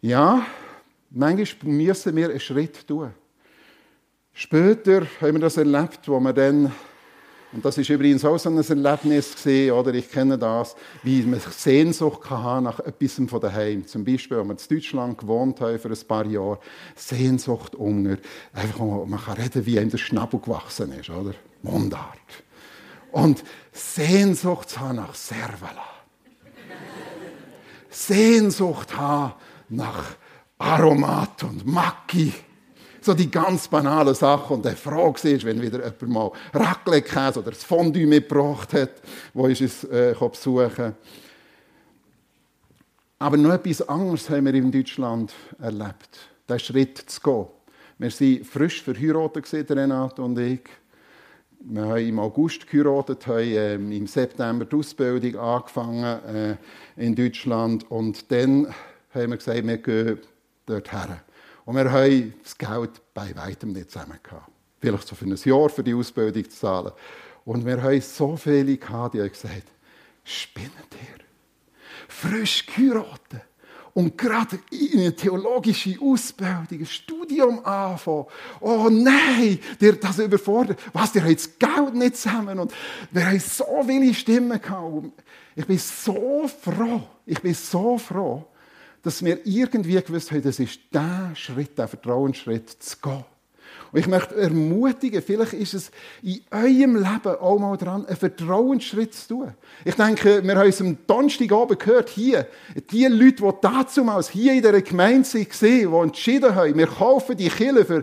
Ja, 0.00 0.46
manchmal 1.10 1.72
müssen 1.74 2.16
wir 2.16 2.30
einen 2.30 2.40
Schritt 2.40 2.88
tun. 2.88 3.12
Später 4.32 5.02
haben 5.20 5.34
wir 5.34 5.40
das 5.40 5.58
erlebt, 5.58 6.08
wo 6.08 6.18
wir 6.20 6.32
dann, 6.32 6.72
und 7.56 7.64
das 7.64 7.78
ist 7.78 7.88
übrigens 7.88 8.22
auch 8.22 8.36
so 8.36 8.50
ein 8.50 8.58
Erlebnis 8.58 9.34
gesehen, 9.34 9.72
oder 9.72 9.94
ich 9.94 10.10
kenne 10.10 10.36
das, 10.36 10.76
wie 11.02 11.22
man 11.22 11.40
Sehnsucht 11.40 12.20
kann 12.20 12.64
nach 12.64 12.80
etwas 12.80 13.14
von 13.28 13.40
daheim. 13.40 13.86
Zum 13.86 14.04
Beispiel, 14.04 14.36
wenn 14.36 14.48
wir 14.48 14.58
in 14.58 14.76
Deutschland 14.76 15.16
gewohnt 15.16 15.62
haben 15.62 15.78
für 15.78 15.88
ein 15.88 16.06
paar 16.06 16.26
Jahre, 16.26 16.58
Sehnsucht 16.94 17.74
Hunger, 17.74 18.18
einfach 18.52 18.78
man 18.78 19.18
kann 19.18 19.38
reden, 19.38 19.64
wie 19.64 19.78
einem 19.78 19.88
der 19.88 19.96
Schnabel 19.96 20.38
gewachsen 20.38 20.92
ist, 20.92 21.08
oder? 21.08 21.32
Mundart. 21.62 22.18
Und 23.10 23.42
Sehnsucht 23.72 24.78
haben 24.78 24.96
nach 24.96 25.14
Servala. 25.14 25.86
Sehnsucht 27.88 28.94
haben 28.94 29.32
nach 29.70 30.04
Aromat 30.58 31.42
und 31.44 31.66
Macki. 31.66 32.34
So 33.06 33.14
die 33.14 33.30
ganz 33.30 33.68
banale 33.68 34.16
Sache. 34.16 34.52
Und 34.52 34.64
der 34.64 34.74
Frage 34.74 35.28
ist, 35.28 35.44
wenn 35.44 35.62
wieder 35.62 35.78
jemand 35.78 36.08
mal 36.08 36.32
Raclette-Käse 36.52 37.38
oder 37.38 37.52
das 37.52 37.62
Fondue 37.62 38.04
mitgebracht 38.04 38.72
hat, 38.72 38.94
wo 39.32 39.46
ich 39.46 39.60
es 39.60 39.84
äh, 39.84 40.12
besuchen 40.18 40.92
Aber 43.20 43.36
noch 43.36 43.52
etwas 43.52 43.88
anderes 43.88 44.28
haben 44.28 44.46
wir 44.46 44.54
in 44.54 44.72
Deutschland 44.72 45.32
erlebt. 45.60 46.18
Den 46.48 46.58
Schritt 46.58 46.98
zu 46.98 47.20
gehen. 47.20 47.46
Wir 47.98 48.10
waren 48.10 48.44
frisch 48.44 48.82
verheiratet, 48.82 49.70
Renate 49.70 50.20
und 50.20 50.36
ich. 50.40 50.62
Wir 51.60 51.84
haben 51.84 52.08
im 52.08 52.18
August 52.18 52.66
geheiratet, 52.66 53.24
haben 53.28 53.38
ähm, 53.38 53.92
im 53.92 54.08
September 54.08 54.64
die 54.64 54.74
Ausbildung 54.74 55.36
angefangen 55.36 56.02
äh, 56.02 56.56
in 56.96 57.14
Deutschland 57.14 57.88
und 57.88 58.32
dann 58.32 58.66
haben 59.14 59.30
wir 59.30 59.36
gesagt, 59.36 59.64
wir 59.64 59.78
gehen 59.78 60.18
dorthin. 60.66 61.25
Und 61.66 61.74
wir 61.74 61.90
haben 61.90 62.32
das 62.42 62.56
Geld 62.56 63.02
bei 63.12 63.34
weitem 63.36 63.72
nicht 63.72 63.90
zusammen 63.90 64.18
gehabt. 64.22 64.50
Vielleicht 64.80 65.08
so 65.08 65.16
für 65.16 65.24
ein 65.24 65.36
Jahr 65.36 65.68
für 65.68 65.82
die 65.82 65.94
Ausbildung 65.94 66.44
zu 66.44 66.56
zahlen. 66.56 66.92
Und 67.44 67.66
wir 67.66 67.82
haben 67.82 68.00
so 68.00 68.36
viele 68.36 68.76
gehabt, 68.76 69.14
die 69.14 69.20
haben 69.20 69.28
gesagt, 69.28 69.64
spinnet 70.24 70.70
ihr? 70.92 71.24
Frisch 72.08 72.64
geheiratet. 72.66 73.42
Und 73.94 74.16
gerade 74.16 74.60
in 74.70 75.00
eine 75.00 75.16
theologische 75.16 75.96
Ausbildung, 76.00 76.80
ein 76.80 76.86
Studium 76.86 77.64
anfangen. 77.64 78.26
Oh 78.60 78.88
nein, 78.90 79.58
der 79.80 79.94
das 79.94 80.18
überfordert. 80.18 80.78
Was, 80.92 81.12
der 81.12 81.24
hat 81.24 81.34
das 81.34 81.58
Geld 81.58 81.94
nicht 81.94 82.16
zusammen. 82.16 82.60
Und 82.60 82.72
wir 83.10 83.26
haben 83.26 83.40
so 83.40 83.82
viele 83.84 84.14
Stimmen 84.14 84.60
gehabt. 84.60 85.06
Ich 85.56 85.66
bin 85.66 85.78
so 85.78 86.46
froh. 86.46 87.02
Ich 87.24 87.40
bin 87.40 87.54
so 87.54 87.98
froh, 87.98 88.44
dass 89.06 89.24
wir 89.24 89.38
irgendwie 89.46 89.94
gewusst 90.02 90.32
haben, 90.32 90.42
das 90.42 90.58
ist 90.58 90.80
der 90.92 91.30
Schritt, 91.36 91.78
der 91.78 91.86
Vertrauensschritt 91.86 92.70
zu 92.70 92.96
gehen. 93.00 93.24
Und 93.92 94.00
ich 94.00 94.08
möchte 94.08 94.34
ermutigen, 94.34 95.22
vielleicht 95.22 95.52
ist 95.52 95.74
es 95.74 95.90
in 96.24 96.40
eurem 96.50 96.96
Leben 96.96 97.36
auch 97.40 97.56
mal 97.56 97.76
dran, 97.76 98.04
einen 98.04 98.16
Vertrauensschritt 98.16 99.14
zu 99.14 99.28
tun. 99.28 99.54
Ich 99.84 99.94
denke, 99.94 100.42
wir 100.42 100.56
haben 100.56 100.68
es 100.68 100.80
am 100.80 100.98
Donnerstagabend 101.06 101.78
gehört, 101.78 102.08
hier, 102.08 102.48
die 102.90 103.06
Leute, 103.06 103.44
die 103.44 103.94
damals 103.94 104.28
hier 104.30 104.54
in 104.54 104.62
dieser 104.62 104.82
Gemeinde 104.82 105.28
waren, 105.28 105.46
die 105.60 105.84
entschieden 105.84 106.52
haben, 106.56 106.76
wir 106.76 106.88
kaufen 106.88 107.36
die 107.36 107.48
Kille 107.48 107.84
für 107.84 108.02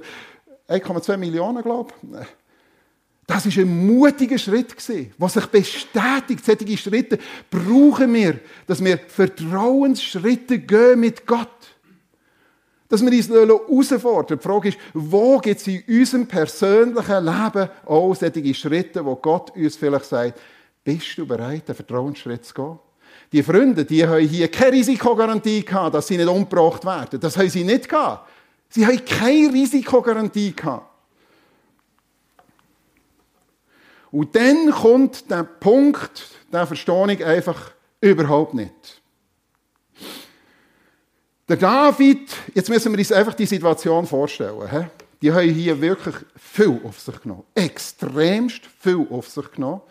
1,2 0.69 1.17
Millionen, 1.17 1.61
glaube 1.61 1.91
ich 2.01 2.42
das 3.25 3.45
ist 3.45 3.57
ein 3.57 3.85
mutiger 3.87 4.37
Schritt 4.37 4.75
der 4.89 5.29
sich 5.29 5.45
bestätigt. 5.45 6.45
Solche 6.45 6.77
Schritte 6.77 7.19
brauchen 7.49 8.13
wir, 8.13 8.39
dass 8.67 8.83
wir 8.83 8.97
Vertrauensschritte 8.97 10.59
gehen 10.59 10.99
mit 10.99 11.25
Gott. 11.25 11.47
Dass 12.89 13.01
wir 13.01 13.11
uns 13.11 13.29
herausfordern. 13.29 14.37
Die 14.37 14.43
Frage 14.43 14.69
ist, 14.69 14.77
wo 14.93 15.37
gibt 15.39 15.61
es 15.61 15.67
in 15.67 15.83
unserem 15.87 16.27
persönlichen 16.27 17.25
Leben 17.25 17.69
auch 17.85 18.13
solche 18.13 18.53
Schritte, 18.53 19.05
wo 19.05 19.15
Gott 19.15 19.55
uns 19.55 19.77
vielleicht 19.77 20.05
sagt, 20.05 20.39
bist 20.83 21.17
du 21.17 21.25
bereit, 21.25 21.63
einen 21.67 21.75
Vertrauensschritt 21.75 22.45
zu 22.45 22.53
gehen? 22.53 22.79
Die 23.31 23.41
Freunde, 23.41 23.85
die 23.85 24.05
haben 24.05 24.27
hier 24.27 24.49
keine 24.49 24.73
Risikogarantie 24.73 25.63
gehabt, 25.63 25.95
dass 25.95 26.07
sie 26.07 26.17
nicht 26.17 26.27
umgebracht 26.27 26.85
werden. 26.85 27.19
Das 27.19 27.37
haben 27.37 27.49
sie 27.49 27.63
nicht 27.63 27.87
gehabt. 27.87 28.29
Sie 28.69 28.85
haben 28.85 29.03
keine 29.05 29.53
Risikogarantie 29.53 30.53
gehabt. 30.53 30.92
Und 34.13 34.35
dann 34.35 34.69
kommt 34.69 35.31
der 35.31 35.41
Punkt, 35.41 36.29
der 36.51 36.67
verstehe 36.67 37.13
ich 37.13 37.25
einfach 37.25 37.71
überhaupt 37.99 38.53
nicht. 38.53 39.01
Der 41.49 41.57
David, 41.57 42.29
jetzt 42.53 42.69
müssen 42.69 42.91
wir 42.91 42.99
uns 42.99 43.11
einfach 43.11 43.33
die 43.33 43.47
Situation 43.47 44.05
vorstellen. 44.05 44.69
He? 44.69 44.85
Die 45.19 45.31
haben 45.31 45.49
hier 45.49 45.81
wirklich 45.81 46.13
viel 46.35 46.79
auf 46.83 46.99
sich 46.99 47.19
genommen. 47.23 47.43
Extremst 47.55 48.61
viel 48.79 49.07
auf 49.09 49.29
sich 49.29 49.51
genommen. 49.51 49.81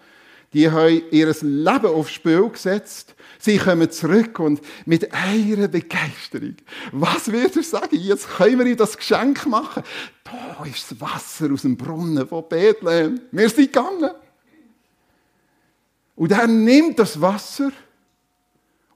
Die 0.53 0.71
haben 0.71 1.03
ihr 1.11 1.35
Leben 1.41 1.87
aufs 1.87 2.12
Spiel 2.12 2.49
gesetzt. 2.49 3.15
Sie 3.38 3.59
kommen 3.59 3.91
zurück 3.91 4.38
und 4.38 4.61
mit 4.87 5.12
einer 5.12 5.67
Begeisterung. 5.69 6.57
Was 6.93 7.33
wird 7.33 7.57
er 7.57 7.62
sagen? 7.62 7.97
Jetzt 7.99 8.29
können 8.29 8.59
wir 8.59 8.67
ihm 8.67 8.77
das 8.77 8.97
Geschenk 8.97 9.47
machen. 9.47 9.83
Da 10.25 10.65
ist 10.65 10.91
das 10.91 11.01
Wasser 11.01 11.53
aus 11.53 11.62
dem 11.62 11.77
Brunnen 11.77 12.29
von 12.29 12.49
Bethlehem. 12.49 13.21
Wir 13.31 13.49
sind 13.49 13.73
gegangen. 13.73 14.11
Und 16.15 16.31
er 16.31 16.47
nimmt 16.47 16.99
das 16.99 17.21
Wasser 17.21 17.73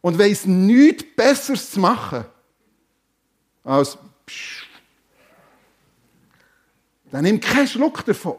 und 0.00 0.18
weiß 0.18 0.46
nichts 0.46 1.04
Besseres 1.16 1.70
zu 1.70 1.80
machen, 1.80 2.24
als. 3.64 3.98
Er 7.10 7.22
nimmt 7.22 7.42
keinen 7.42 7.66
Schluck 7.66 8.04
davon. 8.04 8.36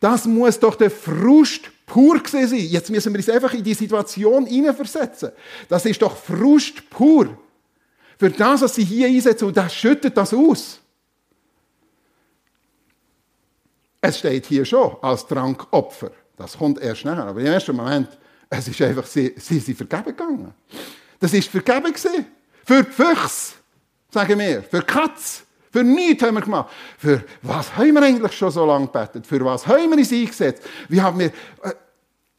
Das 0.00 0.26
muss 0.26 0.60
doch 0.60 0.76
der 0.76 0.90
Frust 0.90 1.70
pur 1.88 2.22
sein. 2.24 2.48
Jetzt 2.52 2.90
müssen 2.90 3.12
wir 3.12 3.18
uns 3.18 3.28
einfach 3.28 3.52
in 3.54 3.64
die 3.64 3.74
Situation 3.74 4.46
hineinversetzen. 4.46 5.32
Das 5.68 5.84
ist 5.84 6.00
doch 6.00 6.16
Frust 6.16 6.88
pur. 6.88 7.36
Für 8.18 8.30
das, 8.30 8.62
was 8.62 8.74
sie 8.74 8.84
hier 8.84 9.08
einsetzen, 9.08 9.46
und 9.46 9.56
das 9.56 9.74
schüttet 9.74 10.16
das 10.16 10.32
aus. 10.32 10.80
Es 14.00 14.18
steht 14.18 14.46
hier 14.46 14.64
schon 14.64 14.96
als 15.02 15.26
Trankopfer. 15.26 16.12
Das 16.36 16.56
kommt 16.56 16.80
erst 16.80 17.04
nachher. 17.04 17.24
Aber 17.24 17.40
im 17.40 17.46
ersten 17.46 17.74
Moment, 17.74 18.08
es 18.48 18.68
ist 18.68 18.80
einfach, 18.80 19.06
sie, 19.06 19.34
sie 19.36 19.58
sind 19.58 19.76
vergeben 19.76 20.04
gegangen. 20.04 20.54
Das 21.18 21.32
ist 21.32 21.48
vergeben 21.48 21.92
gewesen. 21.92 22.26
Für 22.64 22.84
die 22.84 22.90
Füchse, 22.90 23.54
sagen 24.10 24.38
wir. 24.38 24.62
Für 24.62 24.80
die 24.80 24.86
Katze. 24.86 25.42
Für 25.78 25.84
nichts 25.84 26.24
haben 26.24 26.34
wir 26.34 26.40
gemacht. 26.40 26.70
Für 26.98 27.22
was 27.40 27.76
haben 27.76 27.92
wir 27.92 28.02
eigentlich 28.02 28.32
schon 28.32 28.50
so 28.50 28.66
lange 28.66 28.86
gebetet? 28.86 29.24
Für 29.24 29.44
was 29.44 29.64
haben 29.64 29.88
wir 29.90 29.96
uns 29.96 30.10
eingesetzt? 30.10 30.64
Wie 30.88 31.00
haben 31.00 31.20
wir, 31.20 31.26
äh, 31.26 31.72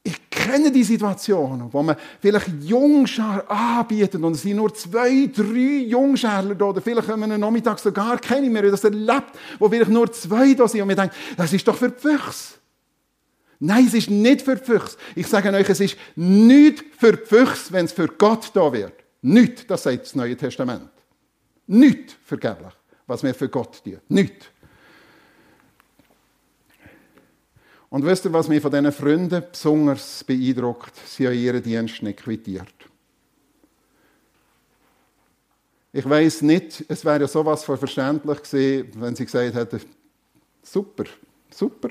ich 0.03 0.29
kenne 0.29 0.69
die 0.69 0.83
Situationen, 0.83 1.71
wo 1.71 1.81
man 1.81 1.95
vielleicht 2.19 2.49
Jungschar 2.61 3.49
anbietet 3.49 4.21
und 4.21 4.33
es 4.33 4.41
sind 4.41 4.57
nur 4.57 4.73
zwei, 4.73 5.29
drei 5.33 5.85
Jungschärler 5.87 6.53
da, 6.53 6.65
oder 6.65 6.81
vielleicht 6.81 7.07
haben 7.07 7.21
wir 7.21 7.27
einen 7.27 7.39
Nachmittag 7.39 7.79
sogar 7.79 8.17
keine 8.17 8.49
mehr, 8.49 8.63
das 8.63 8.83
erlebt, 8.83 9.31
wo 9.57 9.69
vielleicht 9.69 9.89
nur 9.89 10.11
zwei 10.11 10.53
da 10.53 10.67
sind 10.67 10.81
und 10.81 10.89
wir 10.89 10.97
denken, 10.97 11.15
das 11.37 11.53
ist 11.53 11.65
doch 11.65 11.77
für 11.77 11.91
die 11.91 11.97
Füchse. 12.01 12.55
Nein, 13.59 13.85
es 13.87 13.93
ist 13.93 14.09
nicht 14.09 14.41
für 14.41 14.57
die 14.57 14.65
Füchse. 14.65 14.97
Ich 15.15 15.27
sage 15.27 15.49
euch, 15.53 15.69
es 15.69 15.79
ist 15.79 15.95
nicht 16.17 16.83
für 16.97 17.13
die 17.13 17.25
Füchse, 17.25 17.71
wenn 17.71 17.85
es 17.85 17.93
für 17.93 18.09
Gott 18.09 18.51
da 18.53 18.73
wird. 18.73 18.95
Nicht, 19.21 19.71
das 19.71 19.83
sagt 19.83 20.01
das 20.01 20.15
Neue 20.15 20.35
Testament. 20.35 20.89
Nicht 21.67 22.17
vergeblich, 22.25 22.73
was 23.09 23.23
wir 23.23 23.33
für 23.33 23.49
Gott 23.49 23.83
tun. 23.83 23.99
Nicht. 24.07 24.51
Und 27.89 28.05
wisst 28.05 28.25
ihr, 28.25 28.33
was 28.33 28.47
mich 28.47 28.61
von 28.61 28.71
diesen 28.71 28.91
Freunden 28.91 29.43
besonders 29.51 30.23
beeindruckt? 30.23 30.95
Sie 31.07 31.25
haben 31.25 31.33
ihren 31.33 31.63
Dienst 31.63 32.03
nicht 32.03 32.19
quittiert. 32.19 32.71
Ich 35.91 36.07
weiß 36.07 36.43
nicht, 36.43 36.85
es 36.87 37.03
wäre 37.03 37.21
ja 37.21 37.27
sowas 37.27 37.63
von 37.63 37.79
verständlich 37.79 38.43
gewesen, 38.43 38.91
wenn 39.01 39.15
sie 39.15 39.25
gesagt 39.25 39.55
hätten, 39.55 39.81
super, 40.61 41.05
super, 41.49 41.89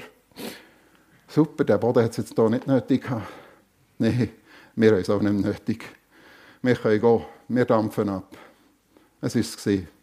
super, 1.26 1.64
der 1.64 1.78
Boden 1.78 2.04
hat 2.04 2.12
es 2.12 2.18
jetzt 2.18 2.34
hier 2.36 2.48
nicht 2.48 2.68
nötig 2.68 3.02
gehabt. 3.02 3.26
Nein, 3.98 4.30
wir 4.76 4.92
haben 4.92 5.00
es 5.00 5.10
auch 5.10 5.20
nicht 5.20 5.44
nötig. 5.44 5.84
Wir 6.62 6.76
können 6.76 7.00
gehen, 7.00 7.24
wir 7.48 7.64
dampfen 7.64 8.08
ab. 8.08 8.36
Es 9.20 9.34
ist 9.34 9.66
es. 9.66 9.97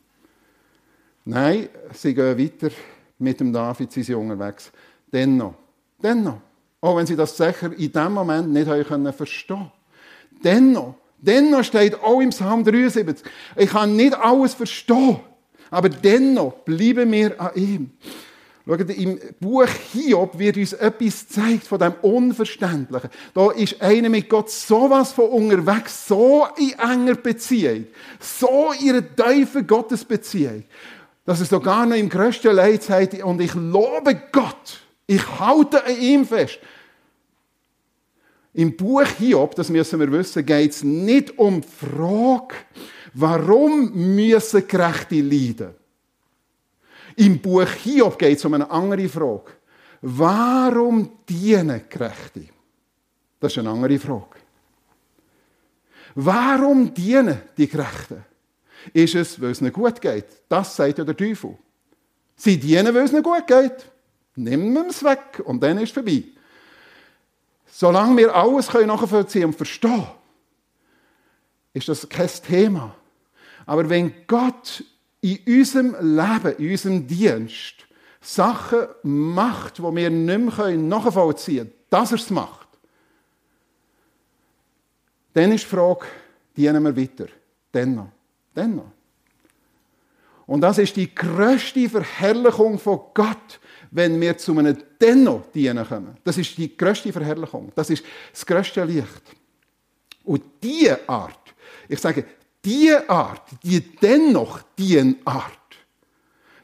Nein, 1.26 1.70
sie 1.94 2.14
gehen 2.14 2.38
weiter 2.38 2.70
mit 3.18 3.40
dem 3.40 3.52
David, 3.52 3.92
sie 3.92 4.04
sind 4.04 4.16
unterwegs. 4.16 4.72
Dennoch, 5.12 5.56
dennoch, 6.02 6.38
auch 6.82 6.98
wenn 6.98 7.08
sie 7.08 7.16
das 7.16 7.36
sicher 7.36 7.72
in 7.76 7.92
dem 7.92 8.14
Moment 8.14 8.52
nicht 8.52 8.68
haben 8.68 9.12
verstehen 9.12 9.72
dennoch, 10.44 10.96
dennoch 11.18 11.64
steht 11.64 11.96
auch 12.02 12.22
im 12.22 12.30
Psalm 12.30 12.64
73, 12.64 13.26
ich 13.56 13.70
kann 13.70 13.96
nicht 13.96 14.16
alles 14.16 14.54
verstehen, 14.54 15.20
aber 15.70 15.90
dennoch 15.90 16.54
bleiben 16.64 17.12
wir 17.12 17.40
an 17.40 17.52
ihm. 17.56 17.92
Schaut, 18.68 18.90
im 18.90 19.20
Buch 19.40 19.68
Hiob 19.94 20.40
wird 20.40 20.58
uns 20.58 20.74
etwas 20.74 21.28
gezeigt 21.28 21.68
von 21.68 21.78
dem 21.78 21.94
Unverständlichen. 22.02 23.12
Da 23.36 23.52
ist 23.52 23.80
einer 23.80 24.10
mit 24.10 24.28
Gott 24.28 24.50
sowas 24.50 25.12
von 25.12 25.30
unterwegs, 25.30 26.08
so 26.08 26.48
in 26.58 26.72
enger 26.80 27.14
Beziehung, 27.14 27.86
so 28.20 28.72
in 28.82 28.90
einer 28.90 29.16
tiefen 29.16 29.68
Gottesbeziehung, 29.68 30.64
dass 31.26 31.40
er 31.40 31.48
sogar 31.48 31.86
noch 31.86 31.96
im 31.96 32.10
größten 32.10 32.56
Leid 32.56 32.84
sagt, 32.84 33.22
und 33.24 33.42
ich 33.42 33.54
lobe 33.56 34.22
Gott, 34.32 34.82
ich 35.08 35.40
halte 35.40 35.84
an 35.84 36.00
ihm 36.00 36.26
fest. 36.26 36.60
Im 38.54 38.78
Buch 38.78 39.06
Hiob, 39.18 39.56
das 39.56 39.70
müssen 39.70 40.00
wir 40.00 40.12
wissen, 40.12 40.46
geht 40.46 40.72
es 40.72 40.84
nicht 40.84 41.38
um 41.38 41.62
die 41.62 41.68
Frage, 41.68 42.56
warum 43.14 43.92
müssen 44.16 44.68
Gerechte 44.68 45.20
leiden? 45.22 45.74
Im 47.18 47.40
Buch 47.40 47.68
Hiob 47.68 48.18
geht 48.18 48.38
es 48.38 48.46
um 48.46 48.54
eine 48.54 48.70
andere 48.70 49.10
Frage. 49.10 49.52
Warum 50.02 51.10
dienen 51.28 51.82
Gerechte? 51.90 52.46
Das 53.40 53.52
ist 53.52 53.58
eine 53.58 53.70
andere 53.70 53.98
Frage. 53.98 54.38
Warum 56.14 56.94
dienen 56.94 57.42
die 57.58 57.68
Gerechten? 57.68 58.24
Ist 58.94 59.16
es, 59.16 59.42
weil 59.42 59.52
es 59.52 59.62
ihnen 59.62 59.74
gut 59.74 60.00
geht? 60.02 60.26
Das 60.50 60.76
sagt 60.76 60.98
ja 60.98 61.04
der 61.04 61.18
Teufel. 61.18 61.58
Sie 62.36 62.58
dienen, 62.60 62.94
weil 62.94 63.06
es 63.06 63.12
ihnen 63.12 63.24
gut 63.24 63.48
geht. 63.48 63.86
Wir 64.36 64.86
es 64.88 65.04
weg 65.04 65.42
und 65.46 65.62
dann 65.62 65.78
ist 65.78 65.90
es 65.90 65.92
vorbei. 65.92 66.24
Solange 67.68 68.18
wir 68.18 68.36
alles 68.36 68.72
nachvollziehen 68.74 69.46
und 69.46 69.56
verstehen, 69.56 70.06
ist 71.74 71.90
das 71.90 72.08
kein 72.08 72.30
Thema. 72.46 72.96
Aber 73.66 73.90
wenn 73.90 74.14
Gott 74.28 74.84
in 75.22 75.40
unserem 75.48 75.96
Leben, 76.00 76.56
in 76.58 76.72
unserem 76.72 77.08
Dienst 77.08 77.86
Sachen 78.22 78.88
macht, 79.04 79.78
die 79.78 79.84
wir 79.84 80.10
nicht 80.10 80.58
mehr 80.58 80.78
nachvollziehen 80.78 81.68
können, 81.68 81.74
dass 81.90 82.12
er 82.12 82.18
es 82.18 82.30
macht, 82.30 82.68
dann 85.34 85.52
ist 85.52 85.66
die 85.66 85.70
Frage, 85.70 86.06
dienen 86.56 86.84
wir 86.84 86.96
weiter? 86.96 87.28
Dennoch. 88.56 88.92
Und 90.48 90.62
das 90.62 90.78
ist 90.78 90.96
die 90.96 91.14
größte 91.14 91.90
Verherrlichung 91.90 92.78
von 92.78 93.00
Gott, 93.14 93.60
wenn 93.92 94.20
wir 94.22 94.38
zu 94.38 94.58
einem 94.58 94.78
Dennoch 95.02 95.42
dienen 95.54 95.88
kommen. 95.88 96.18
Das 96.24 96.38
ist 96.38 96.58
die 96.58 96.76
größte 96.76 97.12
Verherrlichung. 97.12 97.72
Das 97.76 97.90
ist 97.90 98.04
das 98.32 98.46
größte 98.46 98.84
Licht. 98.84 99.24
Und 100.24 100.44
diese 100.62 101.08
Art, 101.08 101.54
ich 101.88 102.00
sage, 102.00 102.26
die 102.64 102.92
Art, 103.08 103.44
die 103.64 103.80
dennoch 103.80 104.62
die 104.78 105.18
Art, 105.24 105.52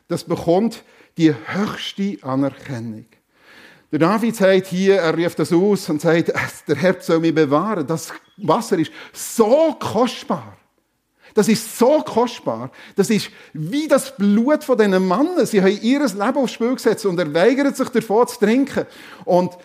das 0.08 0.24
bekommt 0.24 0.84
die 1.18 1.34
höchste 1.34 2.18
Anerkennung. 2.22 3.06
Der 3.92 4.00
David 4.00 4.36
sagt 4.36 4.68
hier, 4.68 4.96
er 4.96 5.16
ruft 5.16 5.40
das 5.40 5.52
aus 5.52 5.90
und 5.90 6.02
sagt, 6.02 6.32
der 6.68 6.76
Herr 6.76 7.02
soll 7.02 7.20
mich 7.20 7.36
bewahren. 7.36 7.86
Das 7.86 8.12
Wasser 8.38 8.80
ist 8.80 8.92
so 9.14 9.76
kostbar. 9.80 10.58
Das 11.34 11.48
ist 11.48 11.78
so 11.78 12.02
kostbar. 12.02 12.72
Das 12.96 13.10
ist 13.10 13.30
wie 13.54 13.88
das 13.88 14.16
Blut 14.16 14.64
von 14.64 14.78
diesen 14.78 15.08
Männern. 15.08 15.46
Sie 15.46 15.62
haben 15.62 15.80
ihr 15.82 16.00
Leben 16.00 16.38
aufs 16.38 16.54
Spiel 16.54 16.74
gesetzt 16.76 17.06
und 17.06 17.20
er 17.20 17.34
weigert 17.34 17.78
sich 17.78 17.90
davon 17.90 18.28
zu 18.28 18.40
trinken. 18.40 18.86
Und 19.26 19.58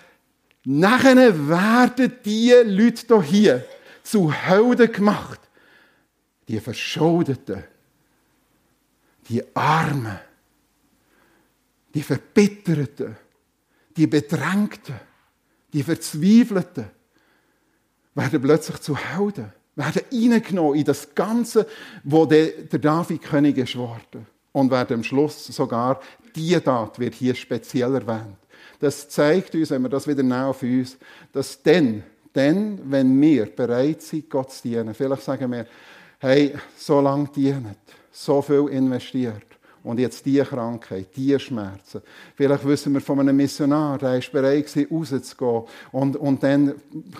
nachher 0.64 1.48
werden 1.48 2.12
die 2.24 2.52
Leute 2.64 3.22
hier 3.22 3.64
zu 4.02 4.32
Helden 4.32 4.92
gemacht 4.92 5.40
die 6.48 6.60
Verschuldeten, 6.60 7.64
die 9.28 9.42
Armen, 9.56 10.18
die 11.92 12.02
Verbitterten, 12.02 13.16
die 13.96 14.06
Bedrängten, 14.06 15.00
die 15.72 15.82
Verzweifelten, 15.82 16.90
werden 18.14 18.42
plötzlich 18.42 18.78
zu 18.78 18.96
Helden, 18.96 19.52
werden 19.76 20.02
reingenommen 20.10 20.74
in 20.74 20.84
das 20.84 21.14
Ganze, 21.14 21.66
wo 22.02 22.26
der, 22.26 22.48
David 22.78 23.22
König 23.22 23.58
ist 23.58 23.76
worden. 23.76 24.26
Und 24.52 24.70
werden 24.70 24.94
am 24.94 25.04
Schluss 25.04 25.46
sogar, 25.46 26.00
die 26.34 26.58
Tat 26.58 26.98
wird 26.98 27.14
hier 27.14 27.34
speziell 27.34 27.94
erwähnt. 27.94 28.38
Das 28.80 29.08
zeigt 29.08 29.54
uns, 29.54 29.70
wenn 29.70 29.82
wir 29.82 29.88
das 29.88 30.08
wieder 30.08 30.22
näher 30.22 30.46
auf 30.46 30.62
uns, 30.62 30.96
dass 31.32 31.62
dann, 31.62 32.02
dann, 32.32 32.80
wenn 32.90 33.20
wir 33.20 33.46
bereit 33.46 34.02
sind, 34.02 34.30
Gott 34.30 34.52
zu 34.52 34.68
dienen, 34.68 34.94
vielleicht 34.94 35.22
sagen 35.22 35.52
wir, 35.52 35.66
hey, 36.18 36.54
so 36.76 37.00
lange 37.00 37.28
dienen, 37.28 37.76
so 38.10 38.40
viel 38.40 38.68
investiert. 38.68 39.55
Und 39.86 40.00
jetzt 40.00 40.26
diese 40.26 40.44
Krankheit, 40.44 41.10
diese 41.14 41.38
Schmerzen. 41.38 42.02
Vielleicht 42.34 42.66
wissen 42.66 42.92
wir 42.92 43.00
von 43.00 43.20
einem 43.20 43.36
Missionar, 43.36 43.98
der 43.98 44.18
ist 44.18 44.32
bereit 44.32 44.66
rauszugehen. 44.90 45.62
Und, 45.92 46.16
und 46.16 46.42
dann 46.42 46.74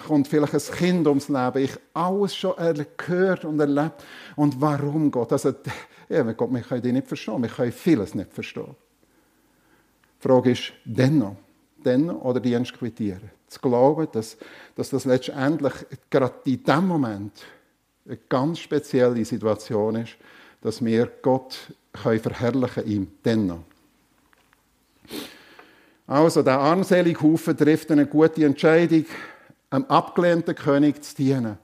kommt 0.08 0.26
vielleicht 0.26 0.52
ein 0.52 0.76
Kind 0.76 1.06
ums 1.06 1.28
Leben. 1.28 1.58
Ich 1.58 1.78
alles 1.94 2.34
schon 2.34 2.54
gehört 2.96 3.44
und 3.44 3.60
erlebt. 3.60 4.04
Und 4.34 4.60
warum 4.60 5.10
Gott? 5.12 5.32
Also, 5.32 5.54
ja, 6.08 6.26
wir 6.26 6.34
können 6.34 6.82
die 6.82 6.90
nicht 6.90 7.06
verstehen. 7.06 7.40
Wir 7.40 7.50
können 7.50 7.70
vieles 7.70 8.16
nicht 8.16 8.32
verstehen. 8.32 8.74
Die 10.18 10.26
Frage 10.26 10.50
ist, 10.50 10.72
dennoch, 10.84 11.36
dennoch 11.84 12.20
oder 12.22 12.40
Dienst 12.40 12.76
quittieren. 12.76 13.30
Zu 13.46 13.60
glauben, 13.60 14.08
dass, 14.10 14.36
dass 14.74 14.90
das 14.90 15.04
letztendlich 15.04 15.72
gerade 16.10 16.34
in 16.46 16.64
dem 16.64 16.88
Moment 16.88 17.44
eine 18.04 18.18
ganz 18.28 18.58
spezielle 18.58 19.24
Situation 19.24 19.94
ist, 19.94 20.16
dass 20.62 20.84
wir 20.84 21.12
Gott 21.22 21.72
können 21.96 22.20
verherrlichen 22.20 22.86
ihm 22.86 23.08
dennoch. 23.24 23.62
Also, 26.06 26.42
der 26.42 26.58
armselige 26.58 27.20
Haufen 27.20 27.56
trifft 27.56 27.90
eine 27.90 28.06
gute 28.06 28.44
Entscheidung, 28.44 29.06
einem 29.70 29.84
abgelehnten 29.86 30.54
König 30.54 31.02
zu 31.02 31.16
dienen. 31.16 31.58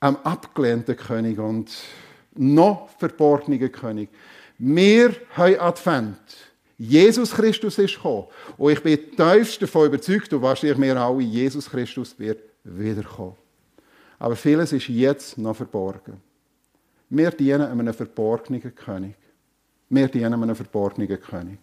Einem 0.00 0.16
abgelehnten 0.16 0.96
König 0.96 1.38
und 1.38 1.70
noch 2.34 2.88
verborgenen 2.98 3.70
König. 3.70 4.08
Wir 4.58 5.14
haben 5.30 5.60
Advent. 5.60 6.18
Jesus 6.76 7.32
Christus 7.32 7.78
ist 7.78 7.96
gekommen. 7.96 8.26
Und 8.56 8.72
ich 8.72 8.82
bin 8.82 8.98
tiefst 9.16 9.62
davon 9.62 9.86
überzeugt, 9.86 10.32
und 10.32 10.42
wahrscheinlich 10.42 10.80
wir 10.80 10.96
alle, 10.96 11.22
Jesus 11.22 11.70
Christus 11.70 12.18
wird 12.18 12.40
wiederkommen. 12.64 13.36
Aber 14.18 14.36
vieles 14.36 14.72
ist 14.72 14.88
jetzt 14.88 15.38
noch 15.38 15.56
verborgen. 15.56 16.20
Wir 17.10 17.30
dienen 17.30 17.62
einem 17.62 17.92
verborgenen 17.94 18.74
König. 18.74 19.14
Wir 19.94 20.08
dienen 20.08 20.42
einem 20.42 20.56
verborgenen 20.56 21.20
König. 21.20 21.58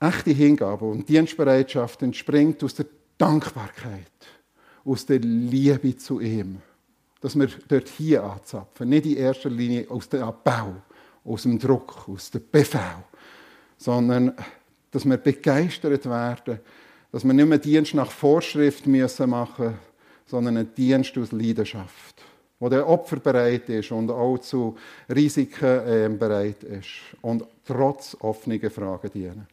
Echte 0.00 0.30
Hingabe 0.30 0.84
und 0.84 1.08
Dienstbereitschaft 1.08 2.02
entspringt 2.02 2.64
aus 2.64 2.74
der 2.74 2.86
Dankbarkeit, 3.18 4.10
aus 4.84 5.06
der 5.06 5.18
Liebe 5.20 5.96
zu 5.96 6.20
ihm. 6.20 6.58
Dass 7.20 7.36
wir 7.36 7.48
dort 7.68 7.88
hier 7.88 8.24
anzapfen, 8.24 8.88
nicht 8.88 9.06
in 9.06 9.16
erster 9.16 9.50
Linie 9.50 9.88
aus 9.88 10.08
dem 10.08 10.22
Abbau, 10.22 10.74
aus 11.24 11.42
dem 11.42 11.58
Druck, 11.58 12.08
aus 12.08 12.30
dem 12.30 12.42
Befehl, 12.50 13.04
sondern 13.76 14.32
dass 14.90 15.04
wir 15.04 15.18
begeistert 15.18 16.04
werden, 16.06 16.58
dass 17.12 17.24
wir 17.24 17.32
nicht 17.32 17.48
mehr 17.48 17.58
Dienst 17.58 17.94
nach 17.94 18.10
Vorschrift 18.10 18.86
müssen 18.86 19.30
machen 19.30 19.74
sondern 20.32 20.56
einen 20.56 20.74
Dienst 20.74 21.16
aus 21.18 21.30
Leidenschaft, 21.30 22.22
wo 22.62 22.68
der 22.68 22.88
Opfer 22.88 23.16
bereit 23.16 23.68
ist 23.70 23.90
und 23.90 24.08
auch 24.08 24.38
zu 24.38 24.76
Risiken 25.12 25.64
äh, 25.84 26.08
bereit 26.16 26.62
ist 26.62 26.90
und 27.20 27.44
trotz 27.66 28.16
offener 28.20 28.70
Fragen 28.70 29.10
dienen. 29.12 29.51